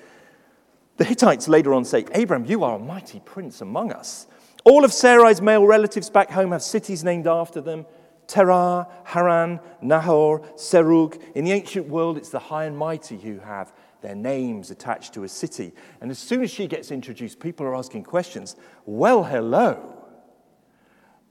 The 0.96 1.04
Hittites 1.04 1.48
later 1.48 1.74
on 1.74 1.84
say, 1.84 2.04
Abraham, 2.12 2.46
you 2.46 2.62
are 2.62 2.76
a 2.76 2.78
mighty 2.78 3.20
prince 3.20 3.60
among 3.60 3.92
us. 3.92 4.26
All 4.64 4.84
of 4.84 4.92
Sarai's 4.92 5.42
male 5.42 5.66
relatives 5.66 6.08
back 6.08 6.30
home 6.30 6.52
have 6.52 6.62
cities 6.62 7.04
named 7.04 7.26
after 7.26 7.60
them 7.60 7.86
Terah, 8.26 8.88
Haran, 9.04 9.60
Nahor, 9.82 10.40
Serug. 10.56 11.20
In 11.34 11.44
the 11.44 11.52
ancient 11.52 11.88
world, 11.88 12.16
it's 12.16 12.30
the 12.30 12.38
high 12.38 12.64
and 12.64 12.76
mighty 12.76 13.18
who 13.18 13.38
have 13.40 13.72
their 14.00 14.14
names 14.14 14.70
attached 14.70 15.14
to 15.14 15.24
a 15.24 15.28
city. 15.28 15.72
And 16.00 16.10
as 16.10 16.18
soon 16.18 16.42
as 16.42 16.50
she 16.50 16.66
gets 16.66 16.90
introduced, 16.90 17.40
people 17.40 17.66
are 17.66 17.74
asking 17.74 18.04
questions. 18.04 18.56
Well, 18.86 19.24
hello. 19.24 19.94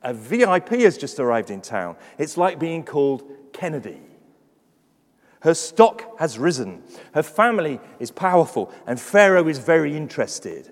A 0.04 0.14
VIP 0.14 0.70
has 0.82 0.98
just 0.98 1.20
arrived 1.20 1.50
in 1.50 1.62
town. 1.62 1.96
It's 2.18 2.38
like 2.38 2.60
being 2.60 2.84
called 2.84 3.24
Kennedy. 3.54 4.02
Her 5.44 5.54
stock 5.54 6.18
has 6.20 6.40
risen. 6.40 6.84
Her 7.14 7.22
family 7.22 7.82
is 8.00 8.12
powerful, 8.12 8.72
and 8.88 9.00
Pharaoh 9.00 9.50
is 9.50 9.60
very 9.60 9.96
interested. 9.96 10.72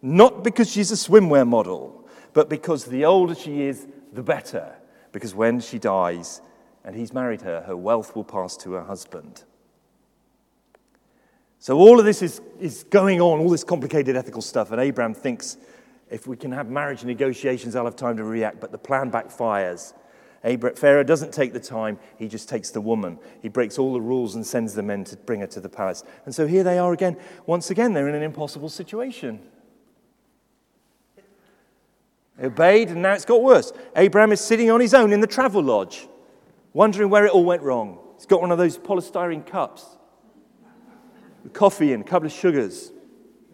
Not 0.00 0.44
because 0.44 0.70
she's 0.70 0.92
a 0.92 0.94
swimwear 0.94 1.46
model, 1.46 2.08
but 2.32 2.48
because 2.48 2.84
the 2.84 3.04
older 3.04 3.34
she 3.34 3.62
is, 3.62 3.88
the 4.12 4.22
better. 4.22 4.76
Because 5.10 5.34
when 5.34 5.58
she 5.58 5.80
dies 5.80 6.40
and 6.84 6.94
he's 6.94 7.12
married 7.12 7.42
her, 7.42 7.62
her 7.62 7.76
wealth 7.76 8.14
will 8.14 8.22
pass 8.22 8.56
to 8.58 8.72
her 8.74 8.84
husband. 8.84 9.42
So 11.58 11.76
all 11.78 11.98
of 11.98 12.04
this 12.04 12.22
is, 12.22 12.40
is 12.60 12.84
going 12.84 13.20
on, 13.20 13.40
all 13.40 13.50
this 13.50 13.64
complicated 13.64 14.14
ethical 14.14 14.42
stuff, 14.42 14.70
and 14.70 14.80
Abraham 14.80 15.14
thinks 15.14 15.56
if 16.10 16.28
we 16.28 16.36
can 16.36 16.52
have 16.52 16.68
marriage 16.68 17.02
negotiations, 17.02 17.74
I'll 17.74 17.86
have 17.86 17.96
time 17.96 18.16
to 18.18 18.24
react, 18.24 18.60
but 18.60 18.70
the 18.70 18.78
plan 18.78 19.10
backfires. 19.10 19.94
Pharaoh 20.42 21.04
doesn't 21.04 21.32
take 21.32 21.52
the 21.52 21.60
time, 21.60 21.98
he 22.18 22.26
just 22.26 22.48
takes 22.48 22.70
the 22.70 22.80
woman. 22.80 23.18
He 23.40 23.48
breaks 23.48 23.78
all 23.78 23.92
the 23.92 24.00
rules 24.00 24.34
and 24.34 24.44
sends 24.44 24.74
the 24.74 24.82
men 24.82 25.04
to 25.04 25.16
bring 25.16 25.40
her 25.40 25.46
to 25.48 25.60
the 25.60 25.68
palace. 25.68 26.02
And 26.24 26.34
so 26.34 26.46
here 26.48 26.64
they 26.64 26.78
are 26.78 26.92
again. 26.92 27.16
Once 27.46 27.70
again, 27.70 27.92
they're 27.92 28.08
in 28.08 28.14
an 28.16 28.24
impossible 28.24 28.68
situation. 28.68 29.40
They 32.36 32.46
obeyed, 32.46 32.88
and 32.88 33.02
now 33.02 33.12
it's 33.12 33.24
got 33.24 33.40
worse. 33.40 33.72
Abraham 33.94 34.32
is 34.32 34.40
sitting 34.40 34.68
on 34.70 34.80
his 34.80 34.94
own 34.94 35.12
in 35.12 35.20
the 35.20 35.28
travel 35.28 35.62
lodge, 35.62 36.08
wondering 36.72 37.08
where 37.08 37.24
it 37.24 37.30
all 37.30 37.44
went 37.44 37.62
wrong. 37.62 38.00
He's 38.16 38.26
got 38.26 38.40
one 38.40 38.50
of 38.50 38.58
those 38.58 38.78
polystyrene 38.78 39.46
cups 39.46 39.84
with 41.44 41.52
coffee 41.52 41.92
and 41.92 42.02
a 42.02 42.06
couple 42.06 42.26
of 42.26 42.32
sugars, 42.32 42.90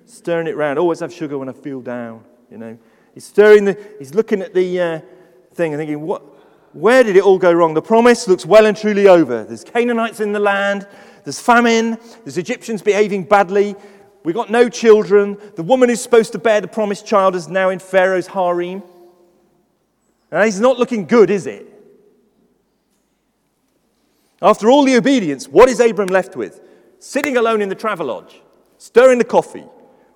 stirring 0.06 0.46
it 0.46 0.56
round. 0.56 0.78
Always 0.78 1.00
have 1.00 1.12
sugar 1.12 1.36
when 1.36 1.50
I 1.50 1.52
feel 1.52 1.82
down, 1.82 2.24
you 2.50 2.56
know. 2.56 2.78
He's 3.12 3.24
stirring 3.24 3.66
the, 3.66 3.78
he's 3.98 4.14
looking 4.14 4.40
at 4.40 4.54
the 4.54 4.80
uh, 4.80 5.00
thing 5.52 5.74
and 5.74 5.80
thinking, 5.80 6.00
what, 6.00 6.22
where 6.72 7.02
did 7.02 7.16
it 7.16 7.22
all 7.22 7.38
go 7.38 7.52
wrong? 7.52 7.74
The 7.74 7.82
promise 7.82 8.28
looks 8.28 8.46
well 8.46 8.66
and 8.66 8.76
truly 8.76 9.08
over. 9.08 9.44
There's 9.44 9.64
Canaanites 9.64 10.20
in 10.20 10.32
the 10.32 10.40
land, 10.40 10.86
there's 11.24 11.40
famine, 11.40 11.98
there's 12.24 12.38
Egyptians 12.38 12.82
behaving 12.82 13.24
badly, 13.24 13.74
We've 14.24 14.34
got 14.34 14.50
no 14.50 14.68
children. 14.68 15.38
The 15.54 15.62
woman 15.62 15.88
who's 15.88 16.02
supposed 16.02 16.32
to 16.32 16.38
bear 16.38 16.60
the 16.60 16.68
promised 16.68 17.06
child 17.06 17.34
is 17.34 17.48
now 17.48 17.70
in 17.70 17.78
Pharaoh's 17.78 18.26
harem. 18.26 18.82
And 20.30 20.44
he's 20.44 20.60
not 20.60 20.78
looking 20.78 21.06
good, 21.06 21.30
is 21.30 21.46
it? 21.46 21.66
After 24.42 24.70
all 24.70 24.84
the 24.84 24.96
obedience, 24.96 25.48
what 25.48 25.68
is 25.68 25.80
Abram 25.80 26.08
left 26.08 26.36
with? 26.36 26.60
Sitting 26.98 27.36
alone 27.36 27.62
in 27.62 27.68
the 27.68 27.74
travelodge, 27.74 28.34
stirring 28.76 29.18
the 29.18 29.24
coffee, 29.24 29.64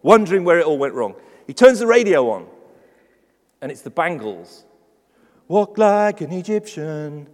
wondering 0.02 0.44
where 0.44 0.58
it 0.58 0.66
all 0.66 0.76
went 0.78 0.94
wrong. 0.94 1.14
He 1.46 1.54
turns 1.54 1.78
the 1.78 1.86
radio 1.86 2.28
on, 2.30 2.46
and 3.60 3.72
it's 3.72 3.80
the 3.80 3.90
Bangles. 3.90 4.64
Walk 5.52 5.76
like 5.76 6.20
an 6.20 6.32
Egyptian. 6.32 7.28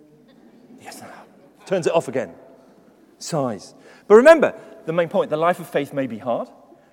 Yes, 0.81 1.02
turns 1.66 1.87
it 1.87 1.94
off 1.94 2.09
again. 2.09 2.35
Sighs. 3.18 3.74
But 4.07 4.16
remember, 4.16 4.54
the 4.87 4.92
main 4.92 5.09
point 5.09 5.31
the 5.31 5.37
life 5.37 5.61
of 5.61 5.68
faith 5.68 5.92
may 5.92 6.07
be 6.07 6.18
hard 6.18 6.48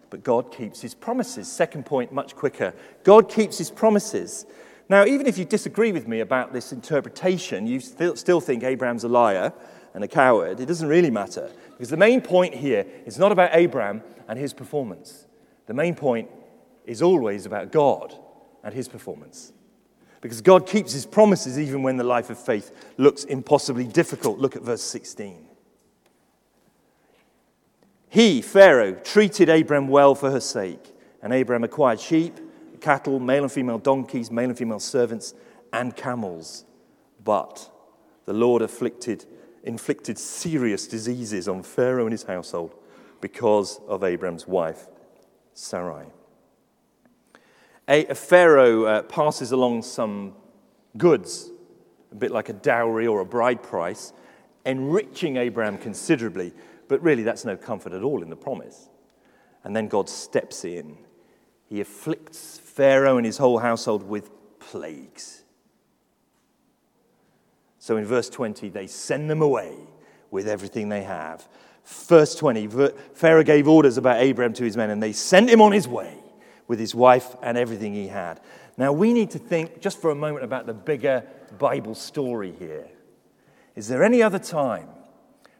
but 0.09 0.23
God 0.23 0.51
keeps 0.51 0.81
his 0.81 0.93
promises. 0.93 1.51
Second 1.51 1.85
point, 1.85 2.13
much 2.13 2.35
quicker. 2.35 2.73
God 3.03 3.29
keeps 3.29 3.57
his 3.57 3.69
promises. 3.69 4.45
Now, 4.87 5.03
even 5.05 5.27
if 5.27 5.37
you 5.37 5.43
disagree 5.45 5.91
with 5.91 6.07
me 6.07 6.21
about 6.21 6.53
this 6.53 6.71
interpretation, 6.71 7.67
you 7.67 7.79
still, 7.79 8.15
still 8.15 8.39
think 8.39 8.63
Abraham's 8.63 9.03
a 9.03 9.09
liar 9.09 9.51
and 9.93 10.03
a 10.03 10.07
coward, 10.07 10.59
it 10.59 10.67
doesn't 10.67 10.87
really 10.87 11.11
matter. 11.11 11.49
Because 11.71 11.89
the 11.89 11.97
main 11.97 12.21
point 12.21 12.53
here 12.53 12.85
is 13.05 13.17
not 13.17 13.31
about 13.31 13.49
Abraham 13.53 14.03
and 14.27 14.39
his 14.39 14.53
performance. 14.53 15.25
The 15.65 15.73
main 15.73 15.95
point 15.95 16.29
is 16.85 17.01
always 17.01 17.45
about 17.45 17.71
God 17.71 18.15
and 18.63 18.73
his 18.73 18.87
performance. 18.87 19.51
Because 20.25 20.41
God 20.41 20.65
keeps 20.65 20.91
his 20.91 21.05
promises 21.05 21.59
even 21.59 21.83
when 21.83 21.97
the 21.97 22.03
life 22.03 22.31
of 22.31 22.39
faith 22.39 22.71
looks 22.97 23.25
impossibly 23.25 23.83
difficult. 23.85 24.39
Look 24.39 24.55
at 24.55 24.63
verse 24.63 24.81
16. 24.81 25.45
He, 28.09 28.41
Pharaoh, 28.41 28.93
treated 28.93 29.49
Abram 29.49 29.87
well 29.87 30.15
for 30.15 30.31
her 30.31 30.39
sake, 30.39 30.95
and 31.21 31.31
Abram 31.31 31.63
acquired 31.63 31.99
sheep, 31.99 32.39
cattle, 32.81 33.19
male 33.19 33.43
and 33.43 33.51
female 33.51 33.77
donkeys, 33.77 34.31
male 34.31 34.49
and 34.49 34.57
female 34.57 34.79
servants, 34.79 35.35
and 35.71 35.95
camels. 35.95 36.65
But 37.23 37.69
the 38.25 38.33
Lord 38.33 38.63
afflicted, 38.63 39.25
inflicted 39.63 40.17
serious 40.17 40.87
diseases 40.87 41.47
on 41.47 41.61
Pharaoh 41.61 42.05
and 42.05 42.11
his 42.11 42.23
household 42.23 42.73
because 43.21 43.79
of 43.87 44.03
Abram's 44.03 44.47
wife, 44.47 44.87
Sarai. 45.53 46.07
A, 47.87 48.05
a 48.07 48.15
Pharaoh 48.15 48.85
uh, 48.85 49.01
passes 49.03 49.51
along 49.51 49.83
some 49.83 50.33
goods, 50.97 51.49
a 52.11 52.15
bit 52.15 52.31
like 52.31 52.49
a 52.49 52.53
dowry 52.53 53.07
or 53.07 53.19
a 53.19 53.25
bride 53.25 53.61
price, 53.61 54.13
enriching 54.65 55.37
Abraham 55.37 55.77
considerably 55.77 56.53
but 56.87 57.01
really, 57.01 57.23
that's 57.23 57.45
no 57.45 57.57
comfort 57.57 57.93
at 57.93 58.03
all 58.03 58.21
in 58.21 58.29
the 58.29 58.35
promise. 58.35 58.89
And 59.63 59.75
then 59.75 59.87
God 59.87 60.09
steps 60.09 60.63
in. 60.63 60.97
He 61.67 61.81
afflicts 61.81 62.59
Pharaoh 62.59 63.17
and 63.17 63.25
his 63.25 63.37
whole 63.37 63.59
household 63.59 64.03
with 64.03 64.29
plagues. 64.59 65.43
So 67.79 67.97
in 67.97 68.05
verse 68.05 68.29
20, 68.29 68.69
they 68.69 68.87
send 68.87 69.29
them 69.29 69.41
away 69.41 69.75
with 70.29 70.47
everything 70.47 70.89
they 70.89 71.03
have. 71.03 71.47
Verse 71.85 72.35
20, 72.35 72.67
Pharaoh 73.13 73.43
gave 73.43 73.67
orders 73.67 73.97
about 73.97 74.17
Abraham 74.17 74.53
to 74.53 74.63
his 74.63 74.75
men, 74.75 74.89
and 74.89 75.01
they 75.01 75.13
sent 75.13 75.49
him 75.49 75.61
on 75.61 75.71
his 75.71 75.87
way 75.87 76.17
with 76.67 76.79
his 76.79 76.95
wife 76.95 77.35
and 77.41 77.57
everything 77.57 77.93
he 77.93 78.07
had. 78.07 78.39
Now, 78.77 78.91
we 78.91 79.13
need 79.13 79.31
to 79.31 79.39
think 79.39 79.81
just 79.81 80.01
for 80.01 80.09
a 80.09 80.15
moment 80.15 80.43
about 80.43 80.65
the 80.65 80.73
bigger 80.73 81.23
Bible 81.57 81.95
story 81.95 82.53
here. 82.57 82.87
Is 83.75 83.87
there 83.87 84.03
any 84.03 84.21
other 84.21 84.39
time 84.39 84.87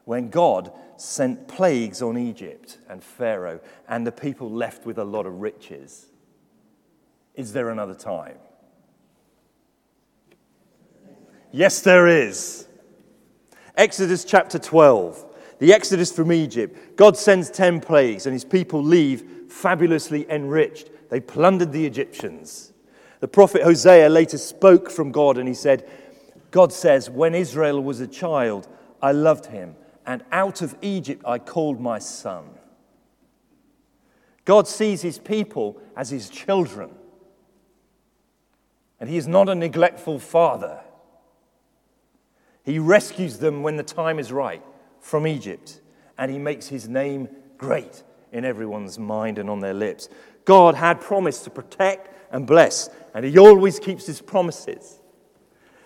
when 0.06 0.30
God 0.30 0.72
sent 0.98 1.48
plagues 1.48 2.02
on 2.02 2.18
Egypt 2.18 2.78
and 2.90 3.04
Pharaoh, 3.04 3.60
and 3.88 4.06
the 4.06 4.12
people 4.12 4.50
left 4.50 4.86
with 4.86 4.98
a 4.98 5.04
lot 5.04 5.26
of 5.26 5.42
riches. 5.42 6.08
Is 7.36 7.54
there 7.54 7.70
another 7.70 7.96
time? 7.96 8.38
Yes, 11.52 11.82
there 11.82 12.08
is. 12.08 12.68
Exodus 13.76 14.24
chapter 14.24 14.58
12. 14.60 15.26
The 15.60 15.74
Exodus 15.74 16.12
from 16.12 16.32
Egypt. 16.32 16.96
God 16.96 17.18
sends 17.18 17.50
10 17.50 17.82
plagues, 17.82 18.26
and 18.26 18.34
his 18.34 18.46
people 18.46 18.84
leave 18.84 19.52
fabulously 19.52 20.30
enriched. 20.30 20.90
They 21.16 21.22
plundered 21.22 21.72
the 21.72 21.86
Egyptians. 21.86 22.74
The 23.22 23.30
prophet 23.30 23.62
Hosea 23.64 24.10
later 24.10 24.38
spoke 24.38 24.92
from 24.92 25.14
God, 25.14 25.38
and 25.38 25.48
he 25.48 25.54
said, 25.54 25.90
God 26.52 26.74
says, 26.74 27.10
When 27.10 27.34
Israel 27.34 27.82
was 27.82 28.02
a 28.02 28.06
child, 28.06 28.68
I 29.02 29.14
loved 29.14 29.46
him 29.46 29.78
and 30.06 30.26
out 30.34 30.62
of 30.62 30.76
Egypt 30.82 31.24
I 31.26 31.40
called 31.40 31.80
my 31.80 32.00
son. 32.00 32.50
God 34.44 34.68
sees 34.68 35.04
his 35.04 35.18
people 35.18 35.82
as 35.96 36.10
his 36.10 36.30
children, 36.30 36.90
and 39.00 39.10
he 39.10 39.16
is 39.16 39.26
not 39.26 39.48
a 39.48 39.56
neglectful 39.56 40.20
father. 40.20 40.82
He 42.66 42.78
rescues 42.78 43.38
them 43.38 43.64
when 43.64 43.78
the 43.78 43.84
time 43.84 44.20
is 44.20 44.34
right 44.34 44.62
from 45.00 45.26
Egypt, 45.26 45.80
and 46.18 46.30
he 46.30 46.40
makes 46.40 46.68
his 46.68 46.90
name 46.90 47.30
great 47.58 48.04
in 48.36 48.44
everyone's 48.44 49.00
mind 49.00 49.38
and 49.40 49.50
on 49.50 49.62
their 49.62 49.74
lips. 49.74 50.10
God 50.46 50.76
had 50.76 51.02
promised 51.02 51.44
to 51.44 51.50
protect 51.50 52.10
and 52.32 52.48
bless, 52.48 52.90
and 53.14 53.26
he 53.26 53.38
always 53.38 53.80
keeps 53.80 54.06
his 54.06 54.22
promises. 54.22 55.00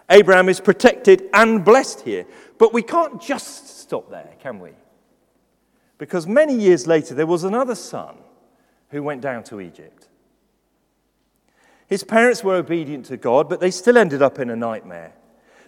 Abraham 0.10 0.50
is 0.50 0.60
protected 0.60 1.30
and 1.34 1.64
blessed 1.64 2.02
here. 2.02 2.26
But 2.58 2.74
we 2.74 2.82
can't 2.82 3.22
just 3.22 3.80
stop 3.80 4.10
there, 4.10 4.34
can 4.40 4.60
we? 4.60 4.72
Because 5.98 6.28
many 6.28 6.56
years 6.56 6.88
later, 6.88 7.14
there 7.14 7.28
was 7.28 7.44
another 7.44 7.76
son 7.76 8.18
who 8.90 9.04
went 9.04 9.22
down 9.22 9.44
to 9.46 9.62
Egypt. 9.62 10.08
His 11.88 12.04
parents 12.04 12.44
were 12.44 12.56
obedient 12.56 13.06
to 13.08 13.18
God, 13.18 13.50
but 13.50 13.60
they 13.60 13.72
still 13.72 13.98
ended 13.98 14.22
up 14.22 14.40
in 14.40 14.50
a 14.50 14.56
nightmare. 14.56 15.14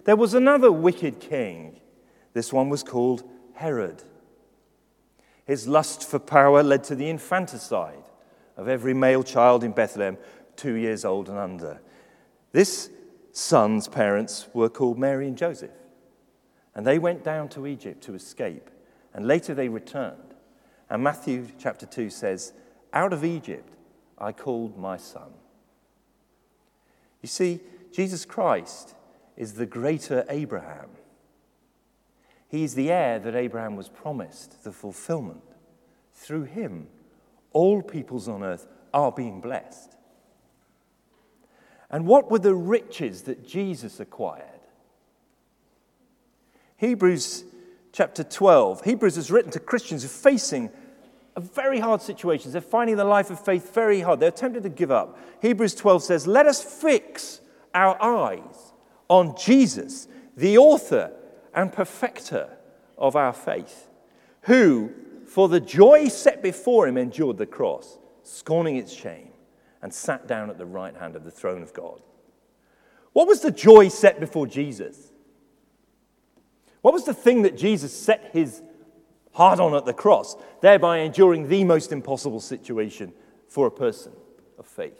There 0.05 0.15
was 0.15 0.33
another 0.33 0.71
wicked 0.71 1.19
king. 1.19 1.79
This 2.33 2.51
one 2.51 2.69
was 2.69 2.83
called 2.83 3.23
Herod. 3.53 4.03
His 5.45 5.67
lust 5.67 6.07
for 6.07 6.19
power 6.19 6.63
led 6.63 6.83
to 6.85 6.95
the 6.95 7.09
infanticide 7.09 8.00
of 8.61 8.67
every 8.67 8.93
male 8.93 9.23
child 9.23 9.63
in 9.63 9.71
Bethlehem, 9.71 10.17
two 10.55 10.75
years 10.75 11.03
old 11.03 11.29
and 11.29 11.37
under. 11.37 11.81
This 12.51 12.91
son's 13.31 13.87
parents 13.87 14.47
were 14.53 14.69
called 14.69 14.99
Mary 14.99 15.27
and 15.27 15.35
Joseph, 15.35 15.71
and 16.75 16.85
they 16.85 16.99
went 16.99 17.23
down 17.23 17.49
to 17.49 17.65
Egypt 17.65 18.03
to 18.03 18.13
escape, 18.13 18.69
and 19.15 19.25
later 19.25 19.55
they 19.55 19.67
returned. 19.67 20.35
And 20.91 21.03
Matthew 21.03 21.47
chapter 21.57 21.87
2 21.87 22.11
says, 22.11 22.53
Out 22.93 23.13
of 23.13 23.25
Egypt 23.25 23.73
I 24.19 24.31
called 24.31 24.77
my 24.77 24.97
son. 24.97 25.31
You 27.23 27.29
see, 27.29 27.61
Jesus 27.91 28.25
Christ 28.25 28.93
is 29.35 29.53
the 29.53 29.65
greater 29.65 30.23
Abraham. 30.29 30.89
He 32.47 32.63
is 32.63 32.75
the 32.75 32.91
heir 32.91 33.17
that 33.17 33.33
Abraham 33.33 33.75
was 33.75 33.89
promised, 33.89 34.63
the 34.63 34.71
fulfillment. 34.71 35.41
Through 36.13 36.43
him, 36.43 36.89
all 37.53 37.81
peoples 37.81 38.27
on 38.27 38.43
earth 38.43 38.67
are 38.93 39.11
being 39.11 39.41
blessed. 39.41 39.95
And 41.89 42.05
what 42.07 42.31
were 42.31 42.39
the 42.39 42.55
riches 42.55 43.23
that 43.23 43.45
Jesus 43.45 43.99
acquired? 43.99 44.45
Hebrews 46.77 47.43
chapter 47.91 48.23
12. 48.23 48.83
Hebrews 48.83 49.17
is 49.17 49.29
written 49.29 49.51
to 49.51 49.59
Christians 49.59 50.03
who 50.03 50.07
are 50.07 50.09
facing 50.09 50.71
a 51.35 51.41
very 51.41 51.79
hard 51.79 52.01
situations. 52.01 52.53
They're 52.53 52.61
finding 52.61 52.95
the 52.95 53.05
life 53.05 53.29
of 53.29 53.43
faith 53.43 53.73
very 53.73 54.01
hard. 54.01 54.19
They're 54.19 54.31
tempted 54.31 54.63
to 54.63 54.69
give 54.69 54.91
up. 54.91 55.17
Hebrews 55.41 55.75
12 55.75 56.03
says, 56.03 56.27
Let 56.27 56.45
us 56.45 56.63
fix 56.63 57.41
our 57.73 58.01
eyes 58.01 58.73
on 59.07 59.35
Jesus, 59.37 60.07
the 60.35 60.57
author 60.57 61.11
and 61.53 61.71
perfecter 61.71 62.49
of 62.97 63.15
our 63.15 63.33
faith, 63.33 63.89
who, 64.43 64.91
for 65.31 65.47
the 65.47 65.61
joy 65.61 66.09
set 66.09 66.43
before 66.43 66.89
him, 66.89 66.97
endured 66.97 67.37
the 67.37 67.45
cross, 67.45 67.97
scorning 68.21 68.75
its 68.75 68.91
shame 68.91 69.29
and 69.81 69.93
sat 69.93 70.27
down 70.27 70.49
at 70.49 70.57
the 70.57 70.65
right 70.65 70.93
hand 70.93 71.15
of 71.15 71.23
the 71.23 71.31
throne 71.31 71.63
of 71.63 71.73
God. 71.73 72.01
What 73.13 73.29
was 73.29 73.39
the 73.39 73.49
joy 73.49 73.87
set 73.87 74.19
before 74.19 74.45
Jesus? 74.45 75.13
What 76.81 76.93
was 76.93 77.05
the 77.05 77.13
thing 77.13 77.43
that 77.43 77.55
Jesus 77.55 77.93
set 77.97 78.31
his 78.33 78.61
heart 79.31 79.61
on 79.61 79.73
at 79.73 79.85
the 79.85 79.93
cross, 79.93 80.35
thereby 80.59 80.97
enduring 80.97 81.47
the 81.47 81.63
most 81.63 81.93
impossible 81.93 82.41
situation 82.41 83.13
for 83.47 83.67
a 83.67 83.71
person 83.71 84.11
of 84.59 84.67
faith? 84.67 84.99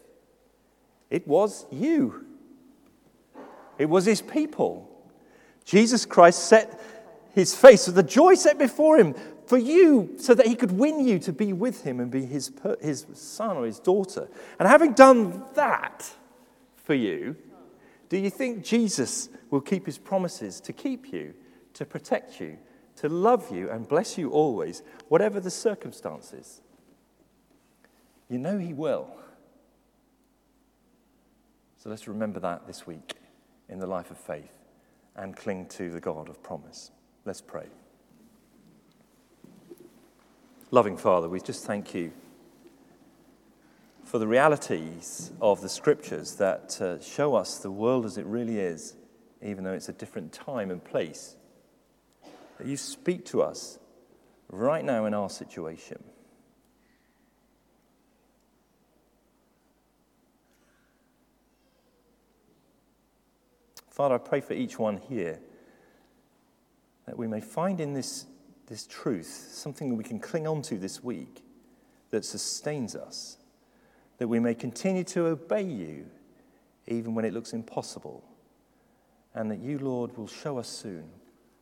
It 1.10 1.28
was 1.28 1.66
you, 1.70 2.26
it 3.78 3.90
was 3.90 4.06
his 4.06 4.22
people. 4.22 4.88
Jesus 5.66 6.06
Christ 6.06 6.46
set 6.46 6.80
his 7.36 7.54
face 7.54 7.88
with 7.88 7.96
the 7.96 8.04
joy 8.04 8.36
set 8.36 8.58
before 8.58 8.98
him 8.98 9.14
for 9.52 9.58
you 9.58 10.16
so 10.18 10.34
that 10.34 10.48
he 10.48 10.56
could 10.56 10.72
win 10.72 11.06
you 11.06 11.20
to 11.20 11.34
be 11.34 11.52
with 11.52 11.84
him 11.84 12.00
and 12.00 12.10
be 12.10 12.24
his, 12.26 12.54
his 12.80 13.06
son 13.12 13.58
or 13.58 13.66
his 13.66 13.82
daughter. 13.82 14.30
And 14.58 14.66
having 14.66 14.94
done 14.94 15.44
that 15.56 16.10
for 16.78 16.94
you, 16.94 17.36
do 18.08 18.18
you 18.18 18.30
think 18.30 18.64
Jesus 18.64 19.28
will 19.50 19.60
keep 19.60 19.86
his 19.86 19.98
promises 19.98 20.62
to 20.62 20.72
keep 20.72 21.12
you, 21.12 21.34
to 21.74 21.86
protect 21.86 22.40
you, 22.40 22.60
to 22.96 23.10
love 23.10 23.54
you, 23.54 23.70
and 23.70 23.86
bless 23.86 24.18
you 24.18 24.30
always, 24.30 24.84
whatever 25.10 25.42
the 25.42 25.52
circumstances? 25.52 26.62
You 28.30 28.38
know 28.38 28.58
he 28.58 28.72
will. 28.72 29.14
So 31.76 31.90
let's 31.90 32.08
remember 32.08 32.40
that 32.40 32.68
this 32.68 32.88
week 32.88 33.16
in 33.68 33.80
the 33.80 33.88
life 33.88 34.12
of 34.12 34.18
faith 34.18 34.54
and 35.18 35.36
cling 35.36 35.66
to 35.72 35.92
the 35.92 36.00
God 36.00 36.30
of 36.30 36.42
promise. 36.42 36.92
Let's 37.26 37.42
pray. 37.42 37.68
Loving 40.74 40.96
Father, 40.96 41.28
we 41.28 41.42
just 41.42 41.66
thank 41.66 41.94
you 41.94 42.14
for 44.06 44.20
the 44.20 44.28
realities 44.28 45.30
of 45.42 45.60
the 45.60 45.68
scriptures 45.68 46.36
that 46.36 46.80
uh, 46.80 46.98
show 47.02 47.36
us 47.36 47.58
the 47.58 47.70
world 47.70 48.06
as 48.06 48.18
it 48.18 48.26
really 48.26 48.58
is, 48.58 48.96
even 49.42 49.66
though 49.66 49.74
it's 49.74 49.90
a 49.90 49.94
different 49.94 50.32
time 50.32 50.72
and 50.72 50.82
place. 50.82 51.36
That 52.58 52.68
you 52.68 52.78
speak 52.78 53.26
to 53.26 53.42
us 53.42 53.80
right 54.50 54.86
now 54.86 55.04
in 55.04 55.14
our 55.14 55.30
situation. 55.30 56.02
Father, 63.90 64.16
I 64.16 64.20
pray 64.20 64.40
for 64.40 64.54
each 64.54 64.80
one 64.80 64.96
here 64.96 65.38
that 67.08 67.18
we 67.18 67.28
may 67.28 67.42
find 67.42 67.82
in 67.82 67.94
this 67.94 68.26
this 68.68 68.88
truth, 68.88 69.50
something 69.52 69.96
we 69.98 70.04
can 70.04 70.20
cling 70.20 70.48
on 70.48 70.62
to 70.64 70.78
this 70.78 71.04
week 71.04 71.44
that 72.10 72.26
sustains 72.26 72.96
us, 72.96 73.38
that 74.18 74.28
we 74.28 74.40
may 74.40 74.54
continue 74.54 75.04
to 75.04 75.26
obey 75.28 75.64
you 75.64 76.06
even 76.88 77.16
when 77.16 77.26
it 77.26 77.34
looks 77.34 77.54
impossible, 77.54 78.24
and 79.34 79.50
that 79.50 79.60
you, 79.60 79.80
Lord, 79.80 80.16
will 80.18 80.28
show 80.28 80.58
us 80.58 80.68
soon 80.68 81.06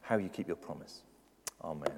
how 0.01 0.17
you 0.17 0.29
keep 0.29 0.47
your 0.47 0.55
promise. 0.55 1.03
Amen. 1.63 1.91